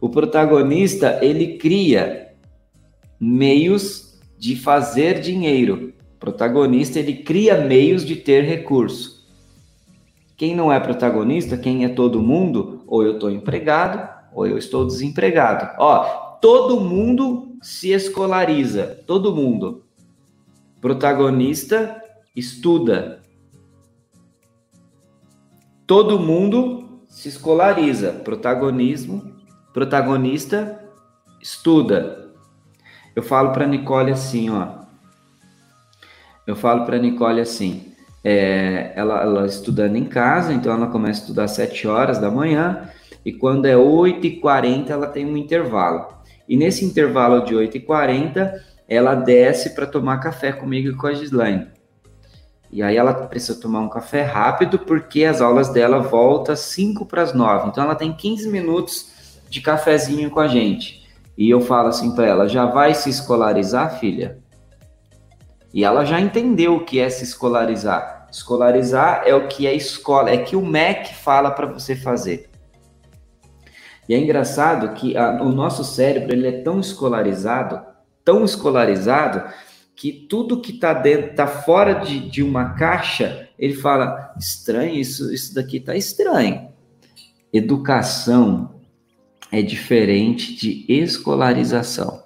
O 0.00 0.08
protagonista, 0.08 1.18
ele 1.22 1.58
cria 1.58 2.34
meios 3.18 4.20
de 4.38 4.56
fazer 4.56 5.20
dinheiro. 5.20 5.92
Protagonista, 6.18 6.98
ele 6.98 7.14
cria 7.14 7.58
meios 7.58 8.04
de 8.04 8.16
ter 8.16 8.42
recurso. 8.42 9.14
Quem 10.36 10.54
não 10.54 10.72
é 10.72 10.80
protagonista, 10.80 11.56
quem 11.56 11.84
é 11.84 11.88
todo 11.88 12.22
mundo, 12.22 12.82
ou 12.86 13.02
eu 13.02 13.14
estou 13.14 13.30
empregado, 13.30 14.13
ou 14.34 14.46
eu 14.46 14.58
estou 14.58 14.86
desempregado. 14.86 15.70
Ó, 15.78 16.04
todo 16.40 16.80
mundo 16.80 17.56
se 17.62 17.92
escolariza, 17.92 19.02
todo 19.06 19.34
mundo. 19.34 19.84
Protagonista 20.80 22.02
estuda. 22.36 23.22
Todo 25.86 26.18
mundo 26.18 27.02
se 27.06 27.28
escolariza. 27.28 28.12
Protagonismo, 28.12 29.34
protagonista 29.72 30.84
estuda. 31.40 32.30
Eu 33.14 33.22
falo 33.22 33.52
para 33.52 33.66
Nicole 33.66 34.10
assim, 34.10 34.50
ó. 34.50 34.84
Eu 36.46 36.56
falo 36.56 36.84
para 36.84 36.98
Nicole 36.98 37.40
assim. 37.40 37.94
É, 38.22 38.92
ela, 38.96 39.20
ela 39.22 39.46
estudando 39.46 39.96
em 39.96 40.06
casa, 40.06 40.52
então 40.52 40.72
ela 40.72 40.86
começa 40.86 41.20
a 41.20 41.22
estudar 41.22 41.44
às 41.44 41.50
7 41.52 41.86
horas 41.86 42.18
da 42.18 42.30
manhã, 42.30 42.88
e 43.24 43.32
quando 43.32 43.66
é 43.66 43.74
8h40 43.74 44.90
ela 44.90 45.06
tem 45.06 45.24
um 45.24 45.36
intervalo. 45.36 46.08
E 46.48 46.56
nesse 46.56 46.84
intervalo 46.84 47.44
de 47.44 47.54
8h40, 47.54 48.52
ela 48.86 49.14
desce 49.14 49.74
para 49.74 49.86
tomar 49.86 50.18
café 50.18 50.52
comigo 50.52 50.90
e 50.90 50.96
com 50.96 51.06
a 51.06 51.14
Gislaine. 51.14 51.68
E 52.70 52.82
aí 52.82 52.96
ela 52.96 53.14
precisa 53.14 53.60
tomar 53.60 53.80
um 53.80 53.88
café 53.88 54.22
rápido, 54.22 54.78
porque 54.80 55.24
as 55.24 55.40
aulas 55.40 55.68
dela 55.68 56.00
voltam 56.00 56.56
5 56.56 57.06
para 57.06 57.22
as 57.22 57.32
9. 57.32 57.68
Então 57.68 57.84
ela 57.84 57.94
tem 57.94 58.12
15 58.12 58.48
minutos 58.50 59.38
de 59.48 59.60
cafezinho 59.60 60.30
com 60.30 60.40
a 60.40 60.48
gente. 60.48 61.04
E 61.38 61.48
eu 61.48 61.60
falo 61.60 61.88
assim 61.88 62.14
para 62.14 62.26
ela: 62.26 62.48
já 62.48 62.66
vai 62.66 62.94
se 62.94 63.08
escolarizar, 63.08 63.98
filha? 63.98 64.38
E 65.72 65.84
ela 65.84 66.04
já 66.04 66.20
entendeu 66.20 66.76
o 66.76 66.84
que 66.84 67.00
é 67.00 67.08
se 67.08 67.24
escolarizar. 67.24 68.26
Escolarizar 68.30 69.22
é 69.24 69.34
o 69.34 69.46
que 69.46 69.66
é 69.66 69.74
escola, 69.74 70.30
é 70.30 70.38
que 70.38 70.56
o 70.56 70.64
MEC 70.64 71.14
fala 71.14 71.50
para 71.50 71.66
você 71.66 71.94
fazer. 71.94 72.50
E 74.08 74.14
é 74.14 74.18
engraçado 74.18 74.94
que 74.94 75.16
a, 75.16 75.42
o 75.42 75.50
nosso 75.50 75.84
cérebro 75.84 76.32
ele 76.32 76.46
é 76.46 76.62
tão 76.62 76.80
escolarizado, 76.80 77.80
tão 78.24 78.44
escolarizado, 78.44 79.42
que 79.96 80.12
tudo 80.12 80.60
que 80.60 80.72
está 80.72 80.92
dentro, 80.92 81.30
está 81.30 81.46
fora 81.46 81.94
de, 81.94 82.18
de 82.28 82.42
uma 82.42 82.70
caixa, 82.74 83.48
ele 83.58 83.74
fala, 83.74 84.34
estranho, 84.38 84.94
isso, 84.94 85.32
isso 85.32 85.54
daqui 85.54 85.76
está 85.76 85.94
estranho. 85.94 86.68
Educação 87.52 88.74
é 89.50 89.62
diferente 89.62 90.54
de 90.54 90.84
escolarização. 90.88 92.24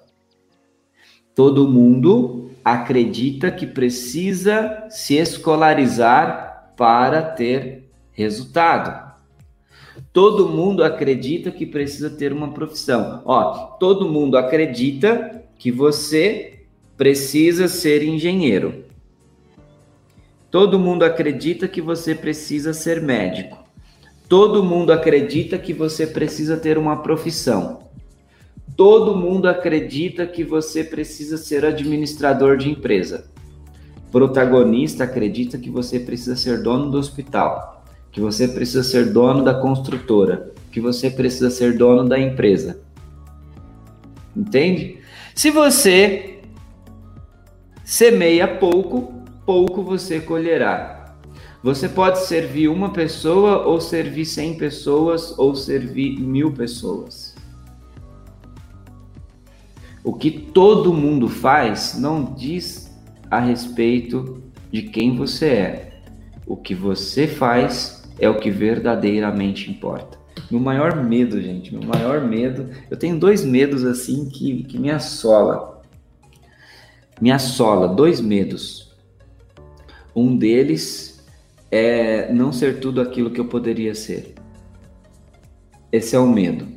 Todo 1.35 1.69
mundo 1.69 2.51
acredita 2.65 3.51
que 3.51 3.65
precisa 3.65 4.87
se 4.89 5.15
escolarizar 5.15 6.73
para 6.75 7.21
ter 7.21 7.89
resultado. 8.11 9.08
Todo 10.11 10.49
mundo 10.49 10.83
acredita 10.83 11.51
que 11.51 11.65
precisa 11.65 12.09
ter 12.09 12.33
uma 12.33 12.51
profissão. 12.51 13.21
Ó, 13.25 13.77
todo 13.79 14.09
mundo 14.09 14.37
acredita 14.37 15.43
que 15.57 15.71
você 15.71 16.63
precisa 16.97 17.67
ser 17.67 18.03
engenheiro. 18.03 18.85
Todo 20.51 20.79
mundo 20.79 21.03
acredita 21.03 21.67
que 21.67 21.81
você 21.81 22.15
precisa 22.15 22.73
ser 22.73 23.01
médico. 23.01 23.57
Todo 24.27 24.63
mundo 24.63 24.91
acredita 24.91 25.57
que 25.57 25.73
você 25.73 26.07
precisa 26.07 26.57
ter 26.57 26.77
uma 26.77 27.01
profissão. 27.01 27.79
Todo 28.75 29.15
mundo 29.15 29.47
acredita 29.47 30.25
que 30.25 30.43
você 30.43 30.83
precisa 30.83 31.37
ser 31.37 31.65
administrador 31.65 32.57
de 32.57 32.69
empresa. 32.69 33.29
Protagonista 34.11 35.03
acredita 35.03 35.57
que 35.57 35.69
você 35.69 35.99
precisa 35.99 36.35
ser 36.35 36.63
dono 36.63 36.89
do 36.89 36.97
hospital, 36.97 37.78
que 38.11 38.19
você 38.19 38.47
precisa 38.47 38.83
ser 38.83 39.11
dono 39.11 39.43
da 39.43 39.53
construtora, 39.53 40.51
que 40.71 40.81
você 40.81 41.09
precisa 41.09 41.49
ser 41.49 41.77
dono 41.77 42.07
da 42.07 42.19
empresa. 42.19 42.81
Entende? 44.35 44.97
Se 45.35 45.51
você 45.51 46.39
semeia 47.83 48.47
pouco, 48.47 49.13
pouco 49.45 49.83
você 49.83 50.19
colherá. 50.19 51.15
Você 51.61 51.89
pode 51.89 52.19
servir 52.25 52.69
uma 52.69 52.91
pessoa, 52.91 53.65
ou 53.65 53.81
servir 53.81 54.25
cem 54.25 54.55
pessoas, 54.55 55.37
ou 55.37 55.55
servir 55.55 56.19
mil 56.19 56.53
pessoas. 56.53 57.35
O 60.03 60.13
que 60.13 60.31
todo 60.31 60.93
mundo 60.93 61.27
faz 61.27 61.97
não 61.99 62.33
diz 62.33 62.97
a 63.29 63.39
respeito 63.39 64.41
de 64.71 64.83
quem 64.83 65.17
você 65.17 65.45
é. 65.45 66.01
O 66.47 66.55
que 66.55 66.73
você 66.73 67.27
faz 67.27 67.98
é 68.19 68.29
o 68.29 68.39
que 68.39 68.51
verdadeiramente 68.51 69.69
importa. 69.69 70.17
Meu 70.49 70.59
maior 70.59 70.95
medo, 71.03 71.41
gente, 71.41 71.73
meu 71.73 71.87
maior 71.87 72.21
medo. 72.21 72.69
Eu 72.89 72.97
tenho 72.97 73.19
dois 73.19 73.43
medos 73.43 73.83
assim 73.83 74.29
que, 74.29 74.63
que 74.63 74.77
me 74.77 74.89
assola. 74.89 75.81
Me 77.21 77.31
assola, 77.31 77.87
dois 77.87 78.19
medos. 78.21 78.95
Um 80.15 80.35
deles 80.35 81.23
é 81.71 82.31
não 82.33 82.51
ser 82.51 82.79
tudo 82.79 83.01
aquilo 83.01 83.31
que 83.31 83.39
eu 83.39 83.45
poderia 83.45 83.93
ser. 83.93 84.33
Esse 85.91 86.15
é 86.15 86.19
o 86.19 86.27
medo. 86.27 86.67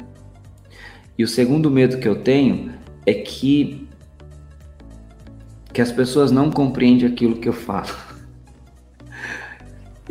E 1.16 1.24
o 1.24 1.28
segundo 1.28 1.70
medo 1.70 1.98
que 1.98 2.08
eu 2.08 2.22
tenho 2.22 2.72
é 3.06 3.14
que 3.14 3.86
que 5.72 5.80
as 5.80 5.90
pessoas 5.90 6.30
não 6.30 6.50
compreendem 6.50 7.08
aquilo 7.08 7.36
que 7.36 7.48
eu 7.48 7.52
falo. 7.52 7.88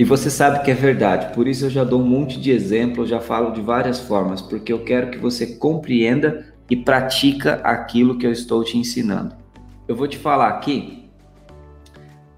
E 0.02 0.04
você 0.04 0.32
sabe 0.32 0.64
que 0.64 0.72
é 0.72 0.74
verdade, 0.74 1.32
por 1.32 1.48
isso 1.48 1.66
eu 1.66 1.70
já 1.70 1.84
dou 1.84 2.02
um 2.02 2.08
monte 2.08 2.42
de 2.42 2.50
exemplos, 2.50 3.08
já 3.08 3.20
falo 3.20 3.52
de 3.52 3.62
várias 3.62 4.00
formas, 4.00 4.42
porque 4.42 4.74
eu 4.74 4.84
quero 4.84 5.12
que 5.12 5.20
você 5.20 5.46
compreenda 5.46 6.52
e 6.68 6.76
pratica 6.76 7.62
aquilo 7.64 8.18
que 8.18 8.26
eu 8.26 8.32
estou 8.32 8.64
te 8.64 8.80
ensinando. 8.80 9.36
Eu 9.88 9.96
vou 9.96 10.08
te 10.08 10.18
falar 10.18 10.48
aqui 10.48 11.08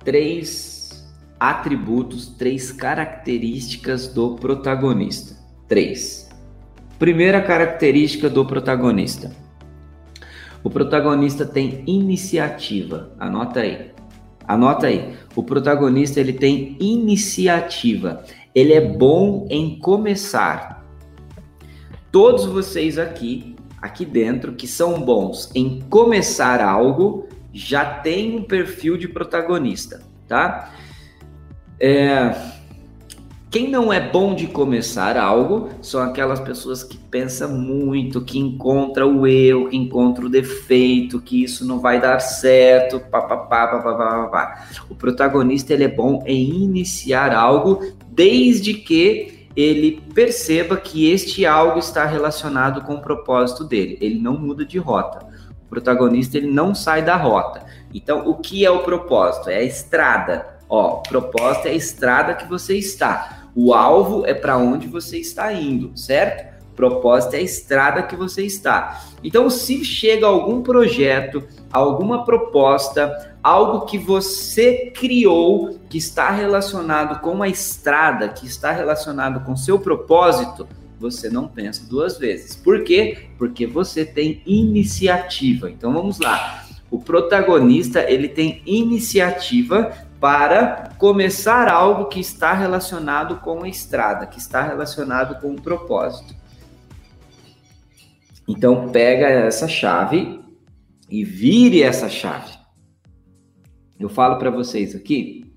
três 0.04 1.10
atributos, 1.39 2.28
três 2.38 2.69
características 2.69 4.10
do 4.10 4.36
protagonista. 4.36 5.38
Três. 5.65 6.30
Primeira 6.99 7.41
característica 7.41 8.30
do 8.30 8.45
protagonista 8.45 9.32
o 10.63 10.69
protagonista 10.69 11.45
tem 11.45 11.84
iniciativa. 11.86 13.12
Anota 13.19 13.60
aí. 13.60 13.91
Anota 14.47 14.88
aí. 14.88 15.13
O 15.36 15.43
protagonista 15.43 16.19
ele 16.19 16.34
tem 16.34 16.77
iniciativa. 16.79 18.23
Ele 18.53 18.73
é 18.73 18.82
bom 18.82 19.47
em 19.49 19.79
começar. 19.79 20.86
Todos 22.12 22.45
vocês 22.45 22.97
aqui, 22.97 23.56
aqui 23.82 24.06
dentro, 24.06 24.53
que 24.53 24.67
são 24.67 25.01
bons 25.01 25.49
em 25.56 25.82
começar 25.89 26.62
algo, 26.62 27.27
já 27.51 27.86
tem 27.86 28.38
um 28.38 28.43
perfil 28.43 28.97
de 28.97 29.08
protagonista, 29.08 30.01
tá? 30.27 30.71
É, 31.79 32.36
quem 33.54 33.70
não 33.70 33.94
é 33.94 34.00
bom 34.00 34.34
de 34.34 34.48
começar 34.48 35.16
algo 35.16 35.70
são 35.80 36.02
aquelas 36.02 36.39
pessoas 36.39 36.84
que 36.84 36.98
pensam 36.98 37.50
muito, 37.50 38.26
que 38.26 38.39
encontra 38.39 39.06
o 39.06 39.28
erro, 39.28 39.70
que 39.70 39.78
encontra 39.78 40.26
o 40.26 40.30
defeito, 40.30 41.22
que 41.22 41.44
isso 41.44 41.63
não 41.63 41.80
vai 41.80 42.02
dar 42.02 42.20
certo, 42.20 43.00
papapá, 43.00 43.68
papapá, 43.68 44.66
O 44.89 44.96
protagonista 44.96 45.72
ele 45.72 45.84
é 45.84 45.88
bom 45.88 46.24
em 46.26 46.63
iniciar 46.63 47.32
algo 47.32 47.94
desde 48.08 48.74
que 48.74 49.48
ele 49.56 50.02
perceba 50.16 50.76
que 50.76 51.12
este 51.12 51.46
algo 51.46 51.78
está 51.78 52.08
relacionado 52.08 52.82
com 52.82 52.96
o 52.96 53.02
propósito 53.02 53.63
dele. 53.63 54.00
Ele 54.02 54.20
não 54.20 54.36
muda 54.36 54.66
de 54.66 54.80
rota. 54.80 55.28
O 55.68 55.70
protagonista 55.70 56.39
ele 56.39 56.52
não 56.52 56.74
sai 56.74 57.04
da 57.04 57.16
rota. 57.16 57.63
Então, 57.94 58.28
o 58.28 58.34
que 58.34 58.66
é 58.66 58.72
o 58.72 58.80
propósito? 58.80 59.52
É 59.52 59.58
a 59.58 59.63
estrada. 59.63 60.58
Ó, 60.68 60.98
o 60.98 61.04
propósito 61.04 61.68
é 61.68 61.72
a 61.72 61.76
estrada 61.76 62.34
que 62.34 62.50
você 62.50 62.76
está. 62.76 63.42
O 63.56 63.74
alvo 63.74 64.26
é 64.26 64.34
para 64.34 64.58
onde 64.58 64.88
você 64.88 65.18
está 65.18 65.54
indo, 65.54 65.96
certo? 65.98 66.54
O 66.72 66.76
propósito 66.76 67.36
é 67.36 67.38
a 67.38 67.42
estrada 67.42 68.02
que 68.02 68.16
você 68.16 68.44
está. 68.44 69.04
Então, 69.24 69.50
se 69.50 69.86
chega 69.86 70.26
algum 70.26 70.63
projeto, 70.63 71.44
alguma 71.72 72.26
proposta, 72.26 73.36
algo 73.44 73.86
que 73.86 73.98
você 73.98 74.92
criou 74.96 75.80
que 75.88 76.00
está 76.00 76.32
relacionado 76.32 77.22
com 77.22 77.44
a 77.44 77.48
estrada, 77.48 78.30
que 78.30 78.48
está 78.48 78.72
relacionado 78.72 79.46
com 79.46 79.56
seu 79.56 79.78
propósito, 79.78 80.68
você 81.00 81.30
não 81.30 81.48
pensa 81.48 81.86
duas 81.88 82.18
vezes. 82.18 82.56
Por 82.56 82.84
quê? 82.84 83.28
Porque 83.38 83.68
você 83.68 84.06
tem 84.06 84.42
iniciativa. 84.46 85.70
Então 85.70 85.94
vamos 85.94 86.18
lá. 86.18 86.63
O 86.89 87.00
protagonista, 87.00 88.10
ele 88.10 88.30
tem 88.30 88.62
iniciativa 88.66 89.92
para 90.24 90.94
começar 90.98 91.68
algo 91.68 92.06
que 92.06 92.22
está 92.22 92.54
relacionado 92.54 93.42
com 93.42 93.62
a 93.62 93.68
estrada, 93.68 94.26
que 94.26 94.40
está 94.40 94.62
relacionado 94.62 95.38
com 95.42 95.52
o 95.52 95.62
propósito. 95.62 96.34
Então 98.48 98.88
pega 98.88 99.28
essa 99.28 99.68
chave 99.68 100.40
e 101.10 101.26
vire 101.26 101.84
essa 101.84 102.08
chave. 102.08 102.54
Eu 104.00 104.08
falo 104.08 104.38
para 104.38 104.50
vocês 104.50 104.96
aqui, 104.96 105.54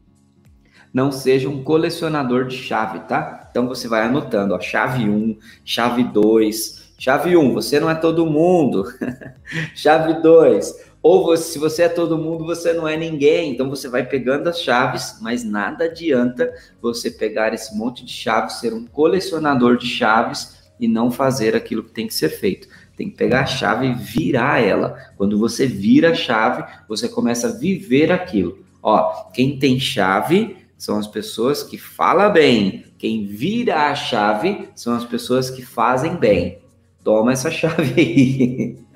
não 0.93 1.13
seja 1.13 1.49
um 1.49 1.63
colecionador 1.63 2.49
de 2.49 2.57
chave, 2.57 2.99
tá? 3.07 3.47
Então 3.49 3.69
você 3.69 3.87
vai 3.87 4.03
anotando, 4.03 4.53
ó, 4.53 4.59
chave 4.59 5.09
1, 5.09 5.39
chave 5.65 6.03
2, 6.03 6.87
Chave 6.99 7.37
1, 7.37 7.41
um, 7.41 7.53
você 7.53 7.79
não 7.79 7.91
é 7.91 7.95
todo 7.95 8.25
mundo. 8.25 8.85
chave 9.77 10.15
2, 10.23 10.96
ou 11.09 11.23
você, 11.23 11.53
se 11.53 11.59
você 11.61 11.83
é 11.85 11.89
todo 11.89 12.19
mundo, 12.19 12.45
você 12.45 12.73
não 12.73 12.89
é 12.89 12.97
ninguém. 12.97 13.53
Então 13.53 13.71
você 13.71 13.89
vai 13.89 14.05
pegando 14.05 14.49
as 14.49 14.61
chaves, 14.61 15.19
mas 15.21 15.45
nada 15.45 15.85
adianta 15.85 16.53
você 16.83 17.13
pegar 17.13 17.55
esse 17.55 17.77
monte 17.79 18.05
de 18.05 18.13
chaves, 18.13 18.55
ser 18.55 18.75
um 18.75 18.85
colecionador 18.85 19.77
de 19.77 19.87
chaves 19.87 20.57
e 20.81 20.89
não 20.89 21.09
fazer 21.09 21.55
aquilo 21.55 21.85
que 21.85 21.93
tem 21.93 22.09
que 22.09 22.15
ser 22.15 22.29
feito. 22.29 22.67
Tem 22.97 23.09
que 23.09 23.17
pegar 23.17 23.43
a 23.43 23.47
chave 23.47 23.87
e 23.87 23.95
virar 23.95 24.61
ela. 24.61 24.99
Quando 25.17 25.39
você 25.39 25.65
vira 25.65 26.11
a 26.11 26.15
chave, 26.15 26.65
você 26.89 27.09
começa 27.09 27.51
a 27.51 27.53
viver 27.53 28.11
aquilo. 28.11 28.59
Ó, 28.83 29.31
quem 29.31 29.61
tem 29.61 29.79
chave 29.79 30.57
são 30.77 30.99
as 30.99 31.07
pessoas 31.07 31.63
que 31.63 31.79
falam 31.79 32.33
bem. 32.33 32.85
Quem 32.99 33.25
vira 33.25 33.91
a 33.91 33.95
chave 33.95 34.71
são 34.75 34.93
as 34.93 35.05
pessoas 35.05 35.51
que 35.51 35.63
fazem 35.63 36.17
bem. 36.17 36.59
Toma 37.05 37.31
essa 37.31 37.49
chave 37.53 37.95
aí. 37.97 38.87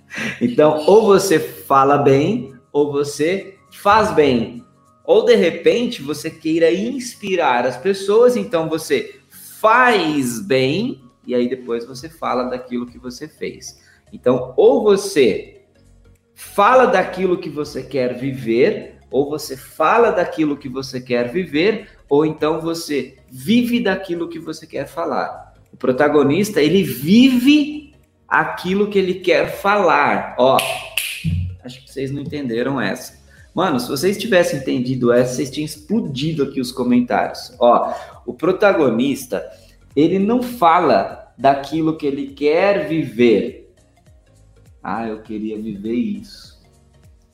Então, 0.40 0.85
ou 0.87 1.07
você 1.07 1.38
fala 1.38 1.99
bem, 1.99 2.55
ou 2.73 2.92
você 2.92 3.57
faz 3.70 4.12
bem. 4.12 4.64
Ou 5.05 5.25
de 5.25 5.35
repente 5.35 6.03
você 6.03 6.31
queira 6.31 6.73
inspirar 6.73 7.66
as 7.66 7.77
pessoas, 7.77 8.37
então 8.37 8.68
você 8.68 9.20
faz 9.61 10.40
bem 10.40 11.03
e 11.27 11.35
aí 11.35 11.49
depois 11.49 11.85
você 11.85 12.09
fala 12.09 12.44
daquilo 12.44 12.87
que 12.87 12.99
você 12.99 13.29
fez. 13.29 13.81
Então, 14.12 14.55
ou 14.57 14.83
você 14.83 15.62
fala 16.35 16.87
daquilo 16.87 17.38
que 17.38 17.51
você 17.51 17.83
quer 17.83 18.18
viver, 18.18 18.99
ou 19.11 19.29
você 19.29 19.57
fala 19.57 20.11
daquilo 20.11 20.57
que 20.57 20.68
você 20.68 21.01
quer 21.01 21.31
viver, 21.31 21.88
ou 22.09 22.25
então 22.25 22.61
você 22.61 23.18
vive 23.31 23.81
daquilo 23.81 24.29
que 24.29 24.38
você 24.38 24.66
quer 24.66 24.87
falar. 24.87 25.55
O 25.73 25.77
protagonista, 25.77 26.61
ele 26.61 26.83
vive 26.83 27.89
aquilo 28.31 28.88
que 28.88 28.99
ele 28.99 29.14
quer 29.14 29.61
falar. 29.61 30.37
Ó, 30.38 30.57
acho 31.64 31.85
que 31.85 31.93
vocês 31.93 32.12
não 32.12 32.23
entenderam 32.23 32.81
essa. 32.81 33.19
Mano, 33.53 33.81
se 33.81 33.88
vocês 33.88 34.16
tivessem 34.16 34.61
entendido 34.61 35.12
essa, 35.12 35.35
vocês 35.35 35.51
tinham 35.51 35.66
explodido 35.66 36.45
aqui 36.45 36.61
os 36.61 36.71
comentários. 36.71 37.53
Ó, 37.59 37.93
o 38.25 38.33
protagonista, 38.33 39.45
ele 39.97 40.21
não 40.21 40.40
fala 40.40 41.35
daquilo 41.37 41.97
que 41.97 42.07
ele 42.07 42.29
quer 42.29 42.87
viver. 42.87 43.75
Ah, 44.81 45.09
eu 45.09 45.21
queria 45.21 45.61
viver 45.61 45.93
isso. 45.93 46.62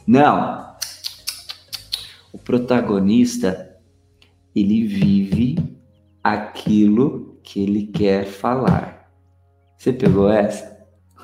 Não. 0.07 0.75
O 2.33 2.39
protagonista, 2.39 3.77
ele 4.55 4.87
vive 4.87 5.57
aquilo 6.25 7.39
que 7.43 7.63
ele 7.63 7.87
quer 7.89 8.25
falar. 8.25 9.11
Você 9.77 9.93
pegou 9.93 10.31
essa? 10.31 10.76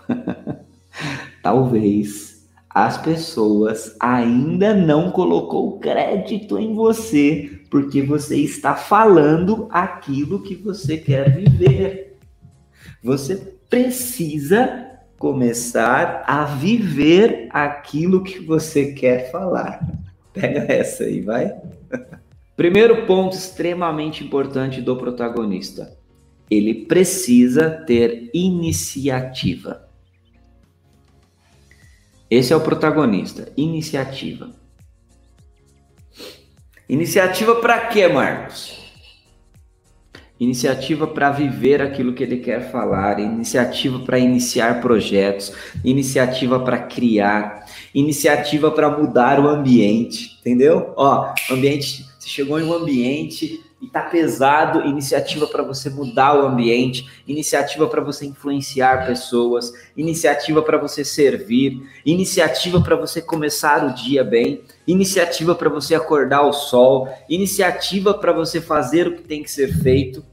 Talvez 1.42 2.32
as 2.74 2.96
pessoas 2.96 3.94
ainda 4.00 4.74
não 4.74 5.10
colocou 5.10 5.78
crédito 5.78 6.58
em 6.58 6.74
você 6.74 7.60
porque 7.70 8.02
você 8.02 8.36
está 8.36 8.74
falando 8.74 9.68
aquilo 9.70 10.42
que 10.42 10.54
você 10.54 10.96
quer 10.96 11.34
viver. 11.34 12.16
Você 13.02 13.56
precisa 13.68 14.90
começar 15.18 16.24
a 16.26 16.44
viver 16.44 17.48
aquilo 17.50 18.22
que 18.22 18.40
você 18.40 18.92
quer 18.92 19.30
falar. 19.30 19.86
Pega 20.32 20.72
essa 20.72 21.04
aí, 21.04 21.20
vai. 21.20 21.54
Primeiro 22.56 23.06
ponto 23.06 23.36
extremamente 23.36 24.24
importante 24.24 24.80
do 24.80 24.96
protagonista. 24.96 25.96
Ele 26.50 26.86
precisa 26.86 27.70
ter 27.70 28.30
iniciativa. 28.34 29.88
Esse 32.32 32.50
é 32.50 32.56
o 32.56 32.62
protagonista, 32.62 33.52
iniciativa. 33.58 34.52
Iniciativa 36.88 37.56
para 37.56 37.78
quê, 37.88 38.08
Marcos? 38.08 38.80
Iniciativa 40.40 41.06
para 41.06 41.30
viver 41.30 41.82
aquilo 41.82 42.14
que 42.14 42.22
ele 42.22 42.38
quer 42.38 42.72
falar, 42.72 43.20
iniciativa 43.20 43.98
para 43.98 44.18
iniciar 44.18 44.80
projetos, 44.80 45.52
iniciativa 45.84 46.58
para 46.58 46.78
criar, 46.78 47.66
iniciativa 47.94 48.70
para 48.70 48.88
mudar 48.88 49.38
o 49.38 49.46
ambiente, 49.46 50.38
entendeu? 50.40 50.94
Ó, 50.96 51.34
ambiente, 51.50 52.06
você 52.18 52.30
chegou 52.30 52.58
em 52.58 52.64
um 52.64 52.72
ambiente 52.72 53.62
e 53.82 53.88
tá 53.88 54.02
pesado, 54.02 54.86
iniciativa 54.86 55.44
para 55.44 55.64
você 55.64 55.90
mudar 55.90 56.38
o 56.38 56.46
ambiente, 56.46 57.10
iniciativa 57.26 57.88
para 57.88 58.00
você 58.00 58.24
influenciar 58.24 59.04
pessoas, 59.04 59.72
iniciativa 59.96 60.62
para 60.62 60.78
você 60.78 61.04
servir, 61.04 61.82
iniciativa 62.06 62.80
para 62.80 62.94
você 62.94 63.20
começar 63.20 63.84
o 63.84 63.92
dia 63.92 64.22
bem, 64.22 64.62
iniciativa 64.86 65.52
para 65.52 65.68
você 65.68 65.96
acordar 65.96 66.42
o 66.42 66.52
sol, 66.52 67.08
iniciativa 67.28 68.14
para 68.14 68.32
você 68.32 68.60
fazer 68.60 69.08
o 69.08 69.16
que 69.16 69.22
tem 69.22 69.42
que 69.42 69.50
ser 69.50 69.76
feito. 69.82 70.24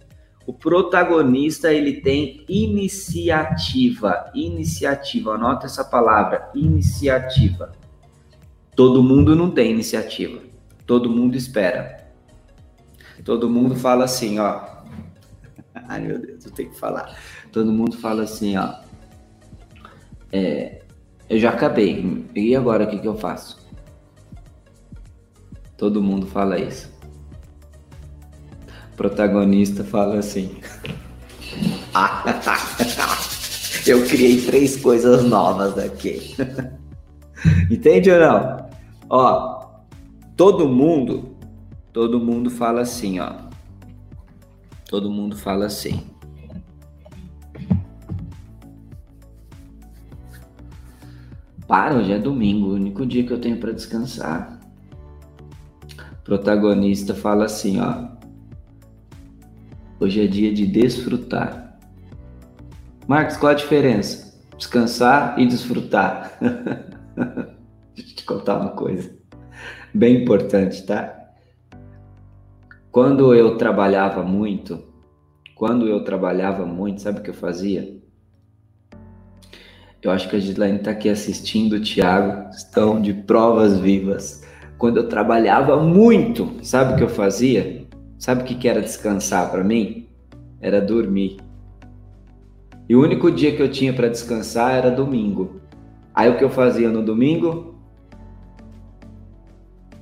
O 0.46 0.54
protagonista 0.54 1.74
ele 1.74 2.02
tem 2.02 2.46
iniciativa, 2.48 4.30
iniciativa. 4.36 5.34
Anota 5.34 5.66
essa 5.66 5.84
palavra, 5.84 6.50
iniciativa. 6.54 7.72
Todo 8.76 9.04
mundo 9.04 9.36
não 9.36 9.50
tem 9.50 9.72
iniciativa. 9.72 10.40
Todo 10.86 11.10
mundo 11.10 11.36
espera. 11.36 12.09
Todo 13.24 13.50
mundo 13.50 13.76
fala 13.76 14.06
assim, 14.06 14.40
ó. 14.40 14.62
Ai 15.88 16.02
meu 16.02 16.20
Deus, 16.20 16.46
eu 16.46 16.52
tenho 16.52 16.70
que 16.70 16.80
falar. 16.80 17.18
Todo 17.52 17.72
mundo 17.72 17.98
fala 17.98 18.24
assim, 18.24 18.58
ó. 18.58 18.76
É, 20.32 20.82
eu 21.30 21.40
já 21.40 21.50
acabei. 21.50 22.26
E 22.36 22.56
agora 22.56 22.86
o 22.86 22.90
que, 22.90 23.00
que 23.00 23.08
eu 23.08 23.16
faço? 23.16 23.60
Todo 25.78 26.02
mundo 26.02 26.28
fala 26.28 26.60
isso. 26.60 26.92
O 28.94 28.96
protagonista 28.96 29.84
fala 29.84 30.18
assim. 30.18 30.58
eu 33.88 34.06
criei 34.06 34.42
três 34.42 34.78
coisas 34.78 35.24
novas 35.24 35.78
aqui. 35.78 36.36
Entende 37.72 38.12
ou 38.12 38.20
não? 38.20 38.70
Ó, 39.10 39.66
todo 40.36 40.68
mundo 40.68 41.39
todo 41.92 42.20
mundo 42.20 42.50
fala 42.50 42.82
assim, 42.82 43.20
ó. 43.20 43.34
Todo 44.88 45.10
mundo 45.10 45.36
fala 45.36 45.66
assim. 45.66 46.08
Para, 51.68 51.96
hoje 51.96 52.12
é 52.12 52.18
domingo, 52.18 52.70
o 52.70 52.74
único 52.74 53.06
dia 53.06 53.24
que 53.24 53.32
eu 53.32 53.40
tenho 53.40 53.58
para 53.58 53.72
descansar. 53.72 54.60
O 56.20 56.24
protagonista 56.24 57.14
fala 57.14 57.46
assim, 57.46 57.80
ó. 57.80 58.08
Hoje 60.00 60.24
é 60.24 60.28
dia 60.28 60.54
de 60.54 60.66
desfrutar. 60.66 61.78
Marcos, 63.08 63.38
qual 63.38 63.52
a 63.52 63.56
diferença? 63.56 64.40
Descansar 64.58 65.40
e 65.40 65.46
desfrutar. 65.46 66.38
Deixa 67.96 68.12
eu 68.12 68.16
te 68.16 68.24
contar 68.24 68.60
uma 68.60 68.72
coisa 68.72 69.20
bem 69.94 70.24
importante, 70.24 70.86
tá? 70.86 71.19
Quando 72.92 73.36
eu 73.36 73.56
trabalhava 73.56 74.24
muito, 74.24 74.82
quando 75.54 75.88
eu 75.88 76.04
trabalhava 76.04 76.66
muito, 76.66 77.02
sabe 77.02 77.20
o 77.20 77.22
que 77.22 77.30
eu 77.30 77.36
fazia? 77.36 77.96
Eu 80.02 80.10
acho 80.10 80.28
que 80.28 80.36
a 80.36 80.40
Gislaine 80.40 80.80
está 80.80 80.90
aqui 80.90 81.08
assistindo, 81.08 81.74
o 81.74 81.82
Thiago, 81.82 82.50
estão 82.50 83.00
de 83.00 83.14
provas 83.14 83.78
vivas. 83.78 84.44
Quando 84.80 84.98
eu 84.98 85.08
trabalhava 85.08 85.78
muito, 85.78 86.52
sabe 86.64 86.94
o 86.94 86.96
que 86.96 87.04
eu 87.04 87.10
fazia? 87.10 87.86
Sabe 88.18 88.42
o 88.42 88.46
que 88.46 88.68
era 88.68 88.82
descansar 88.82 89.52
para 89.52 89.64
mim? 89.64 90.08
Era 90.60 90.82
dormir. 90.82 91.38
E 92.88 92.96
o 92.96 93.04
único 93.04 93.30
dia 93.30 93.56
que 93.56 93.62
eu 93.62 93.70
tinha 93.70 93.94
para 93.94 94.08
descansar 94.08 94.74
era 94.74 94.90
domingo. 94.90 95.62
Aí 96.16 96.28
o 96.28 96.38
que 96.38 96.44
eu 96.44 96.50
fazia 96.50 96.90
no 96.90 97.04
domingo? 97.04 97.76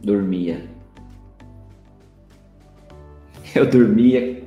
Dormia 0.02 0.77
eu 3.56 3.66
dormia. 3.66 4.44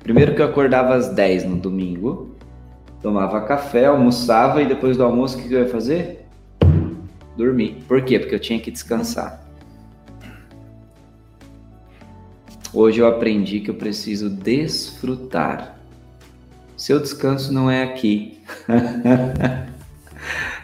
Primeiro 0.00 0.34
que 0.34 0.40
eu 0.40 0.46
acordava 0.46 0.94
às 0.94 1.10
10 1.10 1.44
no 1.44 1.56
domingo, 1.56 2.34
tomava 3.02 3.40
café, 3.42 3.86
almoçava 3.86 4.62
e 4.62 4.66
depois 4.66 4.96
do 4.96 5.04
almoço 5.04 5.38
o 5.38 5.42
que 5.42 5.52
eu 5.52 5.60
ia 5.60 5.68
fazer? 5.68 6.26
Dormir. 7.36 7.82
Por 7.86 8.02
quê? 8.02 8.18
Porque 8.18 8.34
eu 8.34 8.40
tinha 8.40 8.58
que 8.58 8.70
descansar. 8.70 9.46
Hoje 12.72 13.00
eu 13.00 13.06
aprendi 13.06 13.60
que 13.60 13.70
eu 13.70 13.74
preciso 13.74 14.28
desfrutar. 14.28 15.78
Seu 16.76 17.00
descanso 17.00 17.52
não 17.52 17.70
é 17.70 17.82
aqui. 17.82 18.40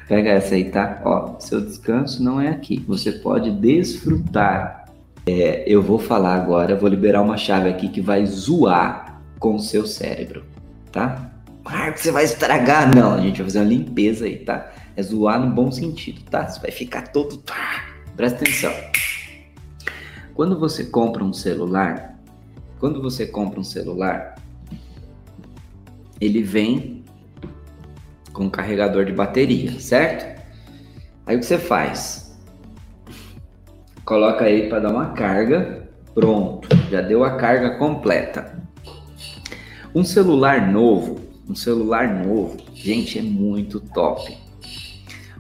Pega 0.07 0.31
essa 0.31 0.55
aí, 0.55 0.71
tá? 0.71 1.01
Ó, 1.05 1.39
seu 1.41 1.61
descanso 1.61 2.23
não 2.23 2.41
é 2.41 2.49
aqui. 2.49 2.85
Você 2.87 3.13
pode 3.13 3.51
desfrutar 3.51 4.84
é, 5.27 5.65
eu 5.67 5.81
vou 5.81 5.99
falar 5.99 6.35
agora, 6.35 6.77
vou 6.77 6.89
liberar 6.89 7.23
uma 7.23 7.37
chave 7.37 7.69
aqui 7.69 7.89
que 7.89 8.01
vai 8.01 8.27
zoar 8.27 9.23
com 9.39 9.55
o 9.55 9.61
seu 9.61 9.87
cérebro, 9.87 10.45
tá? 10.93 11.31
Marcos, 11.65 12.03
você 12.03 12.13
vai 12.13 12.25
estragar. 12.25 12.95
Não, 12.95 13.15
a 13.15 13.21
gente 13.21 13.39
vai 13.39 13.47
fazer 13.47 13.61
uma 13.61 13.69
limpeza 13.69 14.27
aí, 14.27 14.37
tá? 14.39 14.71
É 14.95 15.03
zoar 15.03 15.41
no 15.41 15.51
bom 15.51 15.73
sentido, 15.73 16.23
tá? 16.31 16.47
Você 16.47 16.61
vai 16.61 16.71
ficar 16.71 17.09
todo. 17.09 17.43
Presta 18.15 18.43
atenção. 18.43 18.73
Quando 20.35 20.59
você 20.59 20.85
compra 20.85 21.25
um 21.25 21.33
celular, 21.33 22.19
quando 22.79 23.01
você 23.01 23.27
compra 23.27 23.59
um 23.59 23.65
celular, 23.65 24.35
ele 26.21 26.43
vem 26.43 27.03
com 28.33 28.51
carregador 28.51 29.05
de 29.05 29.13
bateria, 29.13 29.79
certo? 29.81 30.43
Aí 31.25 31.37
o 31.37 31.41
que 31.41 31.47
você 31.47 31.59
faz? 31.59 32.24
Coloca 34.05 34.49
ele 34.49 34.69
para 34.69 34.81
dar 34.81 34.91
uma 34.91 35.13
carga, 35.13 35.89
pronto, 36.15 36.69
já 36.91 37.01
deu 37.01 37.25
a 37.25 37.37
carga 37.37 37.79
completa. 37.79 38.55
Um 39.95 40.05
celular 40.05 40.71
novo, 40.71 41.21
um 41.49 41.55
celular 41.55 42.23
novo, 42.27 42.59
gente, 42.75 43.19
é 43.19 43.23
muito 43.23 43.81
top. 43.81 44.37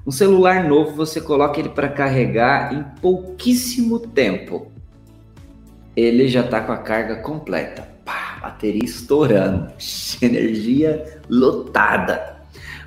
Um 0.07 0.11
celular 0.11 0.67
novo 0.67 0.93
você 0.93 1.21
coloca 1.21 1.61
ele 1.61 1.69
para 1.71 1.89
carregar 1.89 2.73
em 2.73 2.83
pouquíssimo 3.01 3.99
tempo. 3.99 4.73
Ele 5.95 6.27
já 6.27 6.41
está 6.41 6.63
com 6.63 6.73
a 6.73 6.79
carga 6.79 7.17
completa. 7.17 7.87
Pá, 8.05 8.39
bateria 8.41 8.85
estourando, 8.85 9.73
energia 10.23 11.21
lotada. 11.29 12.37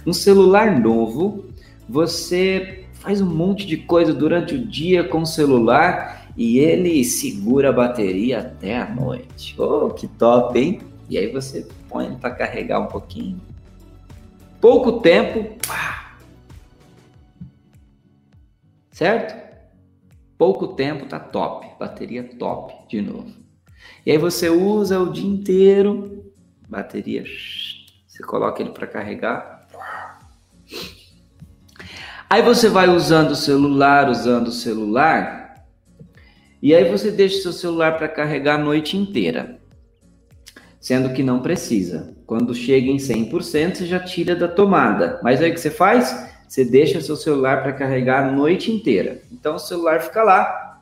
Um 0.06 0.14
celular 0.14 0.80
novo, 0.80 1.46
você 1.88 2.87
faz 3.00 3.22
um 3.22 3.30
monte 3.30 3.66
de 3.66 3.78
coisa 3.78 4.14
durante 4.14 4.56
o 4.56 4.66
dia 4.66 5.04
com 5.04 5.22
o 5.22 5.26
celular 5.26 6.28
e 6.36 6.60
ele 6.60 7.04
segura 7.04 7.70
a 7.70 7.74
bateria 7.74 8.40
até 8.40 8.78
a 8.78 8.90
noite. 8.94 9.56
Oh, 9.60 9.90
que 9.90 10.08
top, 10.08 10.60
hein? 10.60 10.82
E 11.10 11.18
aí 11.18 11.32
você 11.32 11.68
põe 11.90 12.16
para 12.16 12.32
carregar 12.32 12.80
um 12.80 12.88
pouquinho. 12.88 13.40
Pouco 14.60 15.00
tempo, 15.00 15.58
pá. 15.66 16.18
Certo? 18.92 19.48
Pouco 20.38 20.70
tempo 20.70 21.06
tá 21.08 21.20
top, 21.20 21.68
bateria 21.80 22.24
top 22.24 22.74
de 22.88 23.02
novo. 23.02 23.34
E 24.06 24.12
aí 24.12 24.18
você 24.18 24.50
usa 24.50 25.00
o 25.00 25.12
dia 25.12 25.28
inteiro, 25.28 26.32
bateria, 26.68 27.24
você 28.08 28.24
coloca 28.24 28.62
ele 28.62 28.72
para 28.72 28.86
carregar, 28.86 29.57
Aí 32.30 32.42
você 32.42 32.68
vai 32.68 32.90
usando 32.90 33.32
o 33.32 33.36
celular, 33.36 34.10
usando 34.10 34.50
o 34.50 34.52
celular, 34.52 35.64
e 36.62 36.76
aí 36.76 36.90
você 36.90 37.10
deixa 37.10 37.38
o 37.38 37.42
seu 37.42 37.54
celular 37.54 37.98
para 37.98 38.10
carregar 38.10 38.56
a 38.56 38.64
noite 38.64 38.98
inteira, 38.98 39.58
sendo 40.78 41.14
que 41.14 41.24
não 41.24 41.42
precisa. 41.42 42.14
Quando 42.26 42.54
chega 42.54 42.88
em 42.88 42.98
100%, 42.98 43.76
você 43.76 43.86
já 43.86 44.00
tira 44.00 44.36
da 44.36 44.50
tomada. 44.50 45.22
Mas 45.24 45.42
aí 45.42 45.52
o 45.52 45.54
que 45.54 45.60
você 45.60 45.72
faz? 45.72 46.30
Você 46.50 46.66
deixa 46.66 46.98
o 46.98 47.02
seu 47.02 47.16
celular 47.16 47.64
para 47.64 47.72
carregar 47.72 48.28
a 48.28 48.32
noite 48.32 48.70
inteira. 48.72 49.22
Então 49.32 49.56
o 49.56 49.60
celular 49.60 50.02
fica 50.02 50.22
lá 50.22 50.82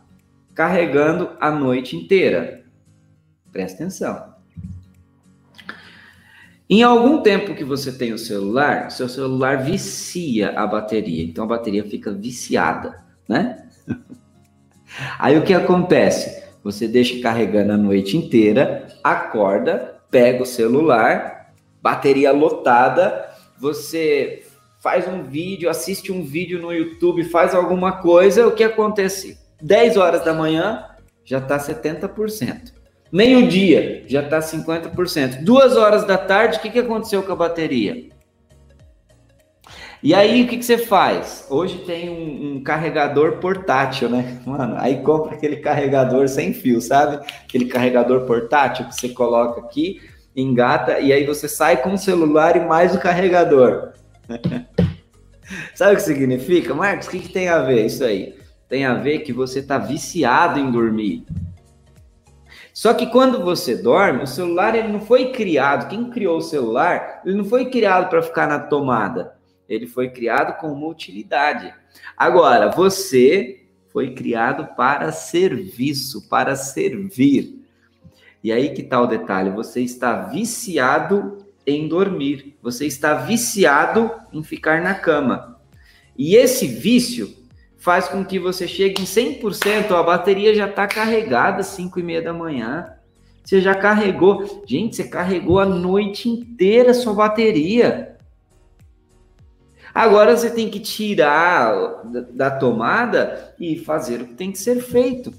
carregando 0.56 1.30
a 1.40 1.52
noite 1.52 1.96
inteira. 1.96 2.64
Presta 3.52 3.84
atenção. 3.84 4.35
Em 6.70 6.82
algum 6.82 7.22
tempo 7.22 7.54
que 7.54 7.64
você 7.64 7.92
tem 7.92 8.12
o 8.12 8.18
celular, 8.18 8.90
seu 8.90 9.08
celular 9.08 9.64
vicia 9.64 10.60
a 10.60 10.66
bateria, 10.66 11.24
então 11.24 11.44
a 11.44 11.48
bateria 11.48 11.84
fica 11.84 12.12
viciada, 12.12 13.04
né? 13.30 13.68
Aí 15.20 15.38
o 15.38 15.44
que 15.44 15.54
acontece? 15.54 16.44
Você 16.64 16.88
deixa 16.88 17.22
carregando 17.22 17.74
a 17.74 17.78
noite 17.78 18.18
inteira, 18.18 18.88
acorda, 19.04 19.96
pega 20.10 20.42
o 20.42 20.46
celular, 20.46 21.54
bateria 21.82 22.32
lotada, 22.32 23.30
você 23.60 24.44
faz 24.82 25.08
um 25.08 25.22
vídeo, 25.22 25.70
assiste 25.70 26.12
um 26.12 26.24
vídeo 26.24 26.60
no 26.60 26.74
YouTube, 26.74 27.24
faz 27.26 27.54
alguma 27.54 28.02
coisa, 28.02 28.48
o 28.48 28.52
que 28.52 28.64
acontece? 28.64 29.38
10 29.62 29.98
horas 29.98 30.26
da 30.26 30.34
manhã 30.34 30.84
já 31.24 31.38
está 31.38 31.60
70%. 31.60 32.74
Meio-dia, 33.12 34.04
já 34.08 34.22
está 34.22 34.40
50%. 34.40 35.44
Duas 35.44 35.78
horas 35.78 36.06
da 36.06 36.18
tarde, 36.18 36.58
o 36.58 36.62
que, 36.62 36.70
que 36.70 36.80
aconteceu 36.80 37.24
com 37.24 37.32
a 37.32 37.36
bateria? 37.36 38.10
E 40.04 40.14
aí, 40.14 40.44
o 40.44 40.48
que, 40.48 40.58
que 40.58 40.66
você 40.66 40.78
faz? 40.78 41.48
Hoje 41.50 41.80
tem 41.80 42.10
um, 42.10 42.58
um, 42.58 42.64
carregador 42.64 43.38
portátil, 43.38 44.10
né? 44.10 44.40
Mano, 44.46 44.76
aí 44.78 45.02
compra 45.02 45.36
aquele 45.36 45.56
carregador 45.56 46.28
sem 46.28 46.54
fio, 46.54 46.80
sabe? 46.80 47.26
Aquele 47.44 47.66
carregador 47.66 48.26
portátil 48.26 48.86
que 48.88 48.94
você 48.94 49.10
coloca 49.10 49.62
aqui, 49.62 50.02
engata, 50.36 51.00
e 51.00 51.12
aí 51.12 51.26
você 51.26 51.48
sai 51.48 51.82
com 51.82 51.94
o 51.94 51.98
celular 51.98 52.56
e 52.56 52.60
mais 52.60 52.94
o 52.94 53.00
carregador. 53.00 53.94
sabe 55.74 55.94
o 55.94 55.96
que 55.96 56.04
significa? 56.04 56.74
Marcos, 56.74 57.08
o 57.08 57.10
que, 57.10 57.20
que 57.20 57.30
tem 57.30 57.48
a 57.48 57.60
ver 57.60 57.86
isso 57.86 58.04
aí? 58.04 58.36
Tem 58.70 58.86
a 58.86 58.94
ver 58.94 59.20
que 59.20 59.34
você 59.34 59.60
está 59.60 59.78
viciado 59.78 60.60
em 60.60 60.70
dormir. 60.70 61.26
Só 62.76 62.94
que 62.94 63.06
quando 63.08 63.42
você 63.42 63.74
dorme, 63.74 64.24
o 64.24 64.28
celular 64.28 64.76
ele 64.76 64.90
não 64.90 65.00
foi 65.00 65.32
criado, 65.32 65.88
quem 65.88 66.10
criou 66.10 66.40
o 66.40 66.42
celular, 66.42 67.22
ele 67.26 67.38
não 67.38 67.46
foi 67.46 67.70
criado 67.70 68.10
para 68.10 68.22
ficar 68.22 68.50
na 68.50 68.60
tomada. 68.60 69.38
Ele 69.70 69.88
foi 69.88 70.10
criado 70.10 70.60
com 70.60 70.68
uma 70.74 70.88
utilidade. 70.88 71.74
Agora, 72.18 72.70
você 72.70 73.64
foi 73.94 74.14
criado 74.14 74.76
para 74.76 75.14
serviço, 75.14 76.28
para 76.28 76.54
servir. 76.58 77.66
E 78.44 78.52
aí 78.52 78.74
que 78.74 78.82
está 78.82 79.00
o 79.00 79.08
detalhe, 79.08 79.52
você 79.52 79.80
está 79.80 80.24
viciado 80.24 81.46
em 81.66 81.88
dormir, 81.88 82.58
você 82.62 82.86
está 82.86 83.14
viciado 83.14 84.12
em 84.34 84.44
ficar 84.44 84.82
na 84.82 84.94
cama. 84.94 85.62
E 86.18 86.36
esse 86.36 86.68
vício 86.68 87.35
faz 87.86 88.08
com 88.08 88.26
que 88.26 88.40
você 88.40 88.68
chegue 88.68 89.00
em 89.00 89.06
100%, 89.06 89.92
a 89.92 90.02
bateria 90.02 90.56
já 90.56 90.68
está 90.68 90.88
carregada 90.88 91.60
às 91.60 91.68
5 91.68 92.00
e 92.00 92.04
meia 92.04 92.20
da 92.20 92.34
manhã. 92.34 92.92
Você 93.44 93.62
já 93.62 93.76
carregou. 93.76 94.64
Gente, 94.66 94.96
você 94.96 95.04
carregou 95.04 95.60
a 95.60 95.68
noite 95.68 96.28
inteira 96.28 96.90
a 96.90 96.94
sua 96.96 97.14
bateria. 97.14 98.18
Agora 99.94 100.36
você 100.36 100.50
tem 100.50 100.68
que 100.68 100.80
tirar 100.80 102.02
da 102.34 102.50
tomada 102.50 103.54
e 103.60 103.78
fazer 103.78 104.20
o 104.20 104.26
que 104.30 104.34
tem 104.34 104.52
que 104.52 104.58
ser 104.58 104.82
feito. 104.82 105.32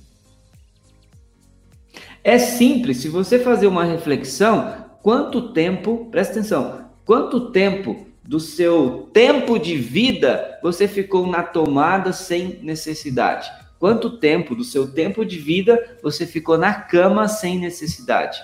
É 2.23 2.39
simples, 2.39 2.99
se 2.99 3.09
você 3.09 3.41
fazer 3.41 3.67
uma 3.67 3.83
reflexão, 3.83 4.87
quanto 5.03 5.53
tempo, 5.53 6.07
presta 6.13 6.35
atenção, 6.35 6.91
quanto 7.05 7.51
tempo 7.51 8.07
do 8.27 8.41
seu 8.41 9.09
tempo 9.13 9.59
de 9.59 9.77
vida 9.77 10.59
você 10.63 10.89
ficou 10.89 11.27
na 11.27 11.43
tomada 11.43 12.13
sem 12.13 12.61
necessidade? 12.63 13.51
Quanto 13.79 14.19
tempo 14.19 14.55
do 14.55 14.65
seu 14.65 14.91
tempo 14.91 15.25
de 15.25 15.39
vida 15.39 15.99
você 16.03 16.27
ficou 16.27 16.59
na 16.59 16.75
cama 16.75 17.29
sem 17.29 17.59
necessidade? 17.59 18.39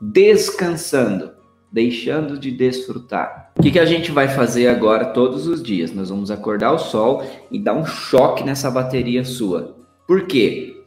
Descansando, 0.00 1.32
deixando 1.70 2.38
de 2.38 2.50
desfrutar. 2.50 3.52
O 3.56 3.62
que, 3.62 3.70
que 3.70 3.78
a 3.78 3.84
gente 3.84 4.10
vai 4.10 4.28
fazer 4.28 4.68
agora 4.68 5.06
todos 5.06 5.46
os 5.46 5.62
dias? 5.62 5.92
Nós 5.92 6.08
vamos 6.08 6.30
acordar 6.30 6.72
o 6.72 6.78
sol 6.78 7.22
e 7.50 7.58
dar 7.58 7.74
um 7.74 7.84
choque 7.84 8.42
nessa 8.42 8.70
bateria 8.70 9.24
sua. 9.24 9.76
Por 10.06 10.26
quê? 10.26 10.80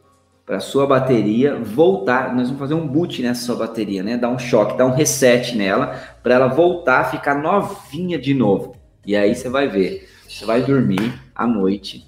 para 0.46 0.60
sua 0.60 0.86
bateria 0.86 1.56
voltar. 1.56 2.34
Nós 2.34 2.48
vamos 2.48 2.60
fazer 2.60 2.74
um 2.74 2.86
boot 2.86 3.22
nessa 3.22 3.46
sua 3.46 3.56
bateria, 3.56 4.02
né? 4.02 4.16
Dar 4.16 4.28
um 4.28 4.38
choque, 4.38 4.76
dar 4.76 4.86
um 4.86 4.94
reset 4.94 5.56
nela, 5.56 5.98
para 6.24 6.36
ela 6.36 6.48
voltar 6.48 7.00
a 7.00 7.04
ficar 7.04 7.34
novinha 7.34 8.18
de 8.18 8.32
novo. 8.32 8.74
E 9.04 9.14
aí 9.14 9.34
você 9.34 9.50
vai 9.50 9.68
ver, 9.68 10.08
você 10.26 10.46
vai 10.46 10.62
dormir 10.62 11.20
à 11.34 11.46
noite. 11.46 12.06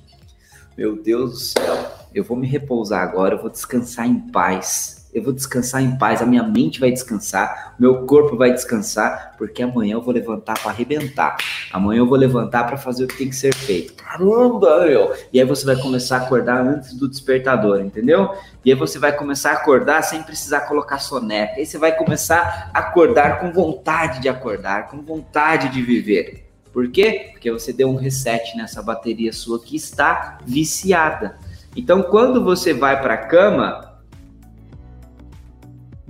Meu 0.76 0.96
Deus 1.02 1.30
do 1.32 1.36
céu, 1.36 1.92
eu 2.14 2.24
vou 2.24 2.34
me 2.34 2.46
repousar 2.46 3.02
agora, 3.02 3.34
eu 3.34 3.40
vou 3.42 3.50
descansar 3.50 4.06
em 4.06 4.18
paz 4.18 4.95
eu 5.16 5.22
vou 5.22 5.32
descansar 5.32 5.82
em 5.82 5.96
paz, 5.96 6.20
a 6.20 6.26
minha 6.26 6.42
mente 6.42 6.78
vai 6.78 6.92
descansar, 6.92 7.74
meu 7.78 8.04
corpo 8.04 8.36
vai 8.36 8.52
descansar, 8.52 9.34
porque 9.38 9.62
amanhã 9.62 9.94
eu 9.94 10.02
vou 10.02 10.12
levantar 10.12 10.60
para 10.60 10.70
arrebentar. 10.70 11.38
Amanhã 11.72 12.00
eu 12.00 12.06
vou 12.06 12.18
levantar 12.18 12.64
para 12.64 12.76
fazer 12.76 13.04
o 13.04 13.06
que 13.08 13.16
tem 13.16 13.30
que 13.30 13.34
ser 13.34 13.54
feito. 13.54 13.94
Caramba, 13.94 14.84
meu! 14.84 15.14
E 15.32 15.40
aí 15.40 15.46
você 15.46 15.64
vai 15.64 15.74
começar 15.76 16.18
a 16.18 16.20
acordar 16.20 16.60
antes 16.60 16.92
do 16.92 17.08
despertador, 17.08 17.80
entendeu? 17.80 18.34
E 18.62 18.70
aí 18.70 18.76
você 18.76 18.98
vai 18.98 19.10
começar 19.10 19.52
a 19.52 19.54
acordar 19.54 20.02
sem 20.02 20.22
precisar 20.22 20.60
colocar 20.68 20.98
soneca. 20.98 21.54
Aí 21.56 21.64
você 21.64 21.78
vai 21.78 21.96
começar 21.96 22.70
a 22.74 22.78
acordar 22.80 23.40
com 23.40 23.50
vontade 23.50 24.20
de 24.20 24.28
acordar, 24.28 24.88
com 24.88 25.00
vontade 25.00 25.70
de 25.70 25.80
viver. 25.80 26.46
Por 26.74 26.90
quê? 26.90 27.30
Porque 27.32 27.50
você 27.50 27.72
deu 27.72 27.88
um 27.88 27.96
reset 27.96 28.54
nessa 28.54 28.82
bateria 28.82 29.32
sua 29.32 29.58
que 29.58 29.76
está 29.76 30.36
viciada. 30.44 31.38
Então, 31.74 32.02
quando 32.02 32.44
você 32.44 32.74
vai 32.74 33.00
para 33.00 33.14
a 33.14 33.26
cama, 33.26 33.85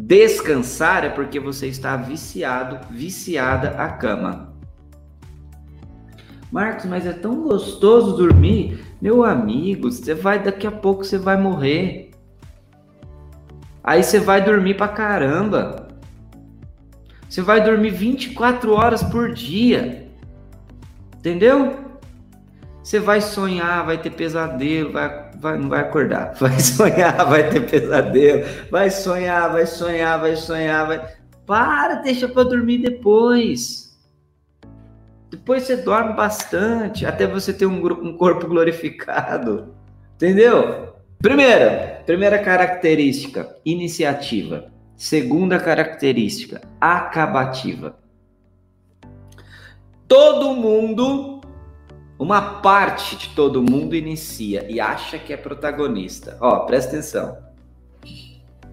Descansar 0.07 1.05
é 1.05 1.09
porque 1.09 1.41
você 1.41 1.67
está 1.67 1.97
viciado, 1.97 2.79
viciada 2.93 3.71
à 3.71 3.89
cama. 3.89 4.55
Marcos, 6.49 6.85
mas 6.85 7.05
é 7.05 7.13
tão 7.13 7.43
gostoso 7.43 8.17
dormir. 8.17 8.87
Meu 9.03 9.25
amigo, 9.25 9.91
você 9.91 10.15
vai 10.15 10.41
daqui 10.41 10.65
a 10.65 10.71
pouco 10.71 11.03
você 11.03 11.19
vai 11.19 11.37
morrer. 11.37 12.13
Aí 13.83 14.05
você 14.05 14.21
vai 14.21 14.45
dormir 14.45 14.77
pra 14.77 14.87
caramba. 14.87 15.89
Você 17.29 17.43
vai 17.43 17.61
dormir 17.65 17.91
24 17.91 18.73
horas 18.75 19.03
por 19.03 19.33
dia. 19.33 20.09
Entendeu? 21.19 21.86
Você 22.87 23.01
vai 23.01 23.21
sonhar, 23.21 23.85
vai 23.85 23.99
ter 24.01 24.11
pesadelo, 24.11 24.93
vai, 24.93 25.29
vai, 25.41 25.59
não 25.59 25.69
vai 25.69 25.81
acordar. 25.81 26.35
Vai 26.39 26.61
sonhar, 26.61 27.29
vai 27.29 27.51
ter 27.51 27.69
pesadelo. 27.69 28.45
Vai 28.71 28.91
sonhar, 28.91 29.51
vai 29.51 29.67
sonhar, 29.67 30.21
vai 30.21 30.37
sonhar, 30.37 30.87
vai. 30.87 31.15
Para, 31.45 31.97
deixa 31.97 32.29
para 32.29 32.45
dormir 32.45 32.79
depois. 32.79 33.99
Depois 35.29 35.65
você 35.65 35.79
dorme 35.79 36.13
bastante, 36.13 37.05
até 37.05 37.27
você 37.27 37.53
ter 37.53 37.67
um, 37.67 37.85
um 37.85 38.17
corpo 38.17 38.47
glorificado. 38.47 39.75
Entendeu? 40.15 40.95
Primeira, 41.19 42.05
primeira 42.07 42.39
característica, 42.39 43.53
iniciativa. 43.65 44.71
Segunda 44.95 45.59
característica, 45.59 46.61
acabativa. 46.81 47.99
Todo 50.07 50.55
mundo, 50.55 51.36
uma 52.19 52.61
parte 52.61 53.17
de 53.17 53.29
todo 53.31 53.63
mundo 53.63 53.95
inicia 53.95 54.71
e 54.71 54.81
acha 54.81 55.19
que 55.19 55.33
é 55.33 55.37
protagonista. 55.37 56.39
Ó, 56.41 56.61
presta 56.61 56.93
atenção. 56.93 57.37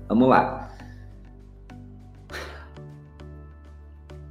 Vamos 0.07 0.29
lá. 0.29 0.69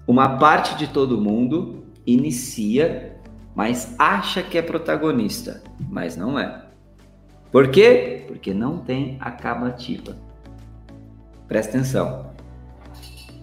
Uma 0.07 0.39
parte 0.39 0.77
de 0.77 0.87
todo 0.87 1.21
mundo 1.21 1.85
inicia, 2.07 3.21
mas 3.55 3.95
acha 3.99 4.43
que 4.43 4.57
é 4.57 4.63
protagonista, 4.63 5.63
mas 5.91 6.17
não 6.17 6.39
é. 6.39 6.65
Por 7.51 7.69
quê? 7.69 8.25
Porque 8.27 8.55
não 8.55 8.79
tem 8.79 9.19
acabativa. 9.21 10.17
Presta 11.47 11.77
atenção. 11.77 12.33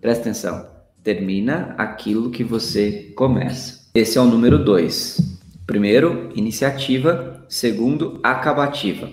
Presta 0.00 0.22
atenção. 0.22 0.66
Termina 1.04 1.76
aquilo 1.78 2.32
que 2.32 2.42
você 2.42 3.12
começa. 3.14 3.88
Esse 3.94 4.18
é 4.18 4.20
o 4.20 4.24
número 4.24 4.64
dois. 4.64 5.38
Primeiro, 5.64 6.32
iniciativa. 6.34 7.46
Segundo, 7.48 8.18
acabativa. 8.24 9.08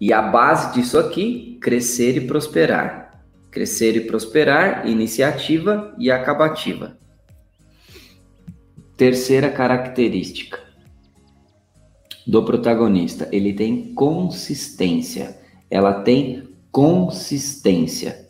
E 0.00 0.12
a 0.12 0.22
base 0.22 0.72
disso 0.74 1.00
aqui, 1.00 1.58
crescer 1.60 2.16
e 2.16 2.20
prosperar. 2.20 3.24
Crescer 3.50 3.96
e 3.96 4.02
prosperar, 4.02 4.86
iniciativa 4.88 5.92
e 5.98 6.12
acabativa. 6.12 6.96
Terceira 8.96 9.50
característica 9.50 10.71
do 12.26 12.44
protagonista, 12.44 13.28
ele 13.32 13.52
tem 13.52 13.94
consistência. 13.94 15.38
Ela 15.70 16.02
tem 16.02 16.48
consistência. 16.70 18.28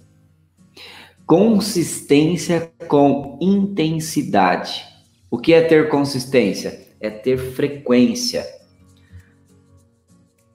Consistência 1.27 2.73
com 2.89 3.39
intensidade. 3.41 4.85
O 5.31 5.39
que 5.39 5.53
é 5.53 5.63
ter 5.63 5.89
consistência? 5.89 6.89
É 7.01 7.11
ter 7.11 7.37
frequência. 7.37 8.47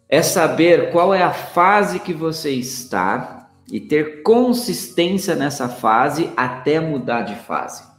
É 0.09 0.21
saber 0.21 0.91
qual 0.91 1.13
é 1.13 1.21
a 1.21 1.33
fase 1.33 1.99
que 1.99 2.13
você 2.13 2.51
está 2.51 3.49
e 3.71 3.79
ter 3.79 4.23
consistência 4.23 5.35
nessa 5.35 5.67
fase 5.67 6.29
até 6.37 6.79
mudar 6.79 7.23
de 7.23 7.35
fase 7.35 7.96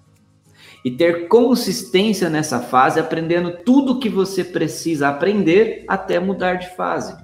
e 0.85 0.91
ter 0.91 1.29
consistência 1.29 2.31
nessa 2.31 2.61
fase, 2.61 3.01
aprendendo 3.01 3.59
tudo 3.65 3.99
que 3.99 4.09
você 4.09 4.45
precisa 4.45 5.09
aprender 5.09 5.85
até 5.89 6.19
mudar 6.19 6.55
de 6.55 6.75
fase. 6.77 7.17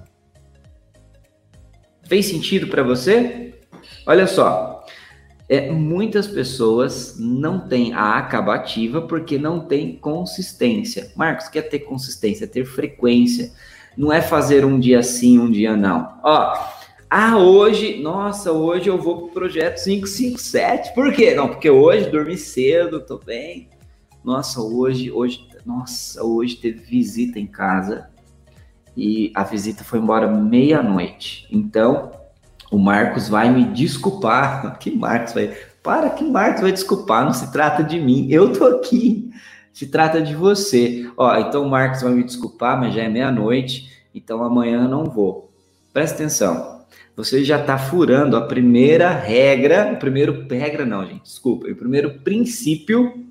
Fez 2.03 2.27
sentido 2.27 2.67
para 2.67 2.83
você? 2.83 3.53
Olha 4.05 4.27
só, 4.27 4.85
é, 5.47 5.71
muitas 5.71 6.27
pessoas 6.27 7.15
não 7.19 7.67
têm 7.67 7.93
a 7.93 8.17
acabativa 8.17 9.01
porque 9.01 9.37
não 9.37 9.59
tem 9.59 9.95
consistência. 9.95 11.11
Marcos, 11.15 11.47
quer 11.47 11.63
ter 11.63 11.79
consistência, 11.79 12.47
ter 12.47 12.65
frequência. 12.65 13.51
Não 13.97 14.11
é 14.11 14.21
fazer 14.21 14.65
um 14.65 14.79
dia 14.79 15.01
sim, 15.01 15.39
um 15.39 15.49
dia 15.49 15.75
não. 15.75 16.19
Ó, 16.23 16.53
ah, 17.17 17.37
hoje, 17.37 18.01
nossa, 18.01 18.51
hoje 18.51 18.89
eu 18.89 18.97
vou 18.97 19.19
pro 19.19 19.27
projeto 19.29 19.81
557. 19.81 20.93
Por 20.93 21.13
quê? 21.13 21.33
Não, 21.33 21.47
porque 21.47 21.69
hoje 21.69 22.09
dormi 22.09 22.35
cedo, 22.35 22.99
tô 22.99 23.17
bem. 23.17 23.69
Nossa, 24.21 24.59
hoje, 24.59 25.09
hoje, 25.09 25.47
nossa, 25.65 26.21
hoje 26.21 26.57
teve 26.57 26.79
visita 26.79 27.39
em 27.39 27.47
casa 27.47 28.09
e 28.97 29.31
a 29.33 29.45
visita 29.45 29.81
foi 29.85 29.99
embora 29.99 30.27
meia-noite. 30.27 31.47
Então, 31.49 32.11
o 32.69 32.77
Marcos 32.77 33.29
vai 33.29 33.49
me 33.49 33.63
desculpar. 33.63 34.75
Que 34.77 34.91
Marcos 34.91 35.31
vai? 35.31 35.55
Para 35.81 36.09
que 36.09 36.25
Marcos 36.25 36.63
vai 36.63 36.73
desculpar, 36.73 37.23
não 37.23 37.31
se 37.31 37.49
trata 37.49 37.81
de 37.81 37.97
mim. 37.97 38.27
Eu 38.29 38.51
tô 38.51 38.65
aqui. 38.65 39.31
Se 39.71 39.87
trata 39.87 40.21
de 40.21 40.35
você. 40.35 41.09
Ó, 41.15 41.33
então 41.37 41.63
o 41.63 41.69
Marcos 41.69 42.01
vai 42.01 42.11
me 42.11 42.25
desculpar, 42.25 42.77
mas 42.77 42.93
já 42.93 43.03
é 43.03 43.07
meia-noite, 43.07 43.89
então 44.13 44.43
amanhã 44.43 44.83
eu 44.83 44.89
não 44.89 45.05
vou. 45.05 45.49
Presta 45.93 46.15
atenção 46.15 46.74
você 47.15 47.43
já 47.43 47.59
está 47.59 47.77
furando 47.77 48.35
a 48.35 48.45
primeira 48.45 49.09
regra, 49.11 49.93
o 49.93 49.97
primeiro 49.97 50.45
regra 50.49 50.85
não, 50.85 51.05
gente, 51.05 51.23
desculpa, 51.23 51.67
o 51.67 51.75
primeiro 51.75 52.19
princípio 52.19 53.25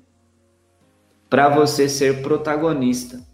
para 1.29 1.49
você 1.49 1.87
ser 1.87 2.21
protagonista. 2.21 3.25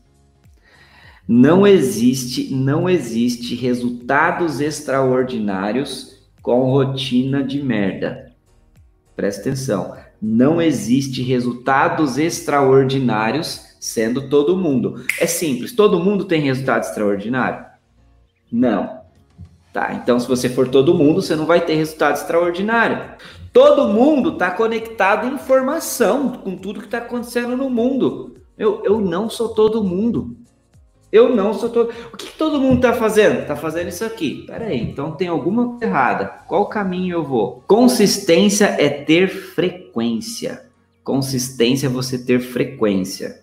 Não 1.27 1.65
existe, 1.65 2.53
não 2.53 2.89
existe 2.89 3.55
resultados 3.55 4.59
extraordinários 4.59 6.27
com 6.41 6.71
rotina 6.71 7.43
de 7.43 7.63
merda. 7.63 8.33
Presta 9.15 9.41
atenção. 9.41 9.95
Não 10.21 10.61
existe 10.61 11.21
resultados 11.21 12.17
extraordinários 12.17 13.75
sendo 13.79 14.29
todo 14.29 14.57
mundo. 14.57 15.03
É 15.19 15.25
simples, 15.25 15.71
todo 15.71 16.03
mundo 16.03 16.25
tem 16.25 16.41
resultado 16.41 16.83
extraordinário? 16.83 17.65
Não. 18.51 19.00
Tá, 19.73 19.93
então 19.93 20.19
se 20.19 20.27
você 20.27 20.49
for 20.49 20.67
todo 20.67 20.93
mundo, 20.93 21.21
você 21.21 21.35
não 21.35 21.45
vai 21.45 21.61
ter 21.61 21.75
resultado 21.75 22.15
extraordinário. 22.15 23.15
Todo 23.53 23.87
mundo 23.87 24.33
está 24.33 24.51
conectado 24.51 25.27
em 25.27 25.35
informação 25.35 26.29
com 26.29 26.57
tudo 26.57 26.79
que 26.79 26.87
está 26.87 26.97
acontecendo 26.97 27.55
no 27.55 27.69
mundo. 27.69 28.35
Eu, 28.57 28.81
eu 28.83 28.99
não 28.99 29.29
sou 29.29 29.49
todo 29.49 29.83
mundo. 29.83 30.35
Eu 31.11 31.35
não 31.35 31.53
sou 31.53 31.69
todo. 31.69 31.91
O 32.13 32.17
que, 32.17 32.27
que 32.27 32.37
todo 32.37 32.59
mundo 32.59 32.75
está 32.75 32.93
fazendo? 32.93 33.41
Está 33.41 33.55
fazendo 33.55 33.89
isso 33.89 34.05
aqui. 34.05 34.45
Peraí, 34.45 34.81
então 34.81 35.11
tem 35.11 35.27
alguma 35.27 35.69
coisa 35.69 35.85
errada. 35.85 36.25
Qual 36.47 36.67
caminho 36.67 37.15
eu 37.15 37.23
vou? 37.23 37.63
Consistência 37.67 38.65
é 38.77 38.89
ter 38.89 39.27
frequência. 39.27 40.69
Consistência 41.03 41.87
é 41.87 41.89
você 41.89 42.17
ter 42.17 42.39
frequência. 42.39 43.41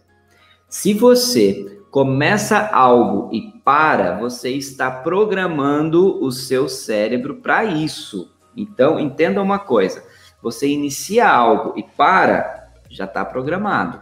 Se 0.68 0.94
você 0.94 1.77
começa 1.90 2.68
algo 2.68 3.30
e 3.32 3.52
para, 3.64 4.18
você 4.18 4.50
está 4.50 4.90
programando 4.90 6.22
o 6.22 6.30
seu 6.30 6.68
cérebro 6.68 7.36
para 7.36 7.64
isso. 7.64 8.34
Então, 8.56 8.98
entenda 8.98 9.42
uma 9.42 9.58
coisa: 9.58 10.02
você 10.42 10.68
inicia 10.68 11.28
algo 11.28 11.78
e 11.78 11.82
para, 11.82 12.70
já 12.90 13.04
está 13.04 13.24
programado. 13.24 14.00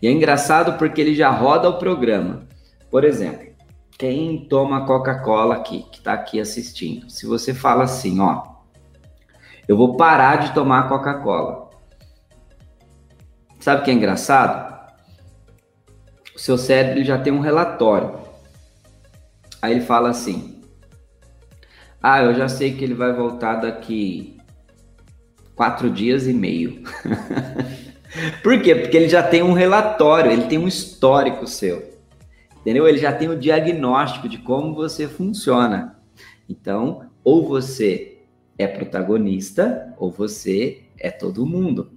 E 0.00 0.06
é 0.06 0.10
engraçado 0.10 0.78
porque 0.78 1.00
ele 1.00 1.14
já 1.14 1.30
roda 1.30 1.68
o 1.68 1.78
programa. 1.78 2.46
Por 2.90 3.04
exemplo, 3.04 3.48
quem 3.98 4.46
toma 4.48 4.86
Coca-Cola 4.86 5.56
aqui, 5.56 5.84
que 5.90 5.98
está 5.98 6.12
aqui 6.12 6.40
assistindo, 6.40 7.10
se 7.10 7.26
você 7.26 7.52
fala 7.52 7.84
assim, 7.84 8.20
ó, 8.20 8.42
eu 9.66 9.76
vou 9.76 9.96
parar 9.96 10.36
de 10.36 10.54
tomar 10.54 10.88
Coca-Cola. 10.88 11.68
Sabe 13.58 13.82
o 13.82 13.84
que 13.84 13.90
é 13.90 13.94
engraçado? 13.94 14.77
O 16.38 16.40
seu 16.40 16.56
cérebro 16.56 17.02
já 17.02 17.18
tem 17.18 17.32
um 17.32 17.40
relatório. 17.40 18.14
Aí 19.60 19.72
ele 19.72 19.80
fala 19.80 20.08
assim: 20.08 20.62
Ah, 22.00 22.22
eu 22.22 22.32
já 22.32 22.48
sei 22.48 22.74
que 22.74 22.84
ele 22.84 22.94
vai 22.94 23.12
voltar 23.12 23.56
daqui 23.56 24.38
quatro 25.56 25.90
dias 25.90 26.28
e 26.28 26.32
meio. 26.32 26.84
Por 28.40 28.62
quê? 28.62 28.72
Porque 28.76 28.96
ele 28.96 29.08
já 29.08 29.20
tem 29.20 29.42
um 29.42 29.52
relatório, 29.52 30.30
ele 30.30 30.44
tem 30.44 30.58
um 30.58 30.68
histórico 30.68 31.44
seu. 31.44 31.98
Entendeu? 32.60 32.86
Ele 32.86 32.98
já 32.98 33.12
tem 33.12 33.28
o 33.28 33.36
diagnóstico 33.36 34.28
de 34.28 34.38
como 34.38 34.76
você 34.76 35.08
funciona. 35.08 35.98
Então, 36.48 37.10
ou 37.24 37.48
você 37.48 38.22
é 38.56 38.68
protagonista, 38.68 39.92
ou 39.98 40.08
você 40.08 40.84
é 41.00 41.10
todo 41.10 41.44
mundo. 41.44 41.90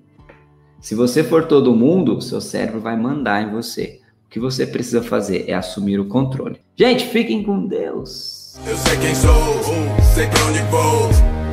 Se 0.79 0.95
você 0.95 1.23
for 1.23 1.47
todo 1.47 1.75
mundo, 1.75 2.19
seu 2.21 2.41
cérebro 2.41 2.81
vai 2.81 2.97
mandar 2.97 3.43
em 3.43 3.51
você. 3.51 4.00
O 4.31 4.33
que 4.33 4.39
você 4.39 4.65
precisa 4.65 5.03
fazer 5.03 5.43
é 5.49 5.53
assumir 5.53 5.99
o 5.99 6.05
controle. 6.05 6.55
Gente, 6.77 7.05
fiquem 7.07 7.43
com 7.43 7.67
Deus. 7.67 8.55
Eu 8.65 8.77
sei 8.77 8.97
quem 8.97 9.13
sou, 9.13 9.61
sei 10.15 10.25
pra 10.27 10.45
onde 10.45 10.59
vou, 10.71 11.09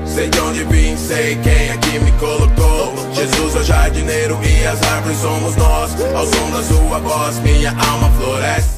sei 0.07 0.29
de 0.29 0.39
onde 0.39 0.63
vim, 0.63 0.97
sei 0.97 1.37
quem 1.43 1.71
aqui 1.71 1.99
me 1.99 2.13
colocou. 2.21 2.95
Jesus 3.13 3.57
é 3.57 3.59
o 3.59 3.65
jardineiro 3.65 4.39
e 4.45 4.65
as 4.65 4.81
árvores 4.81 5.19
somos 5.19 5.57
nós. 5.57 5.91
Ao 6.15 6.25
som 6.25 6.51
da 6.53 6.63
sua 6.63 7.01
voz, 7.01 7.41
minha 7.41 7.71
alma 7.71 8.11
floresce. 8.11 8.78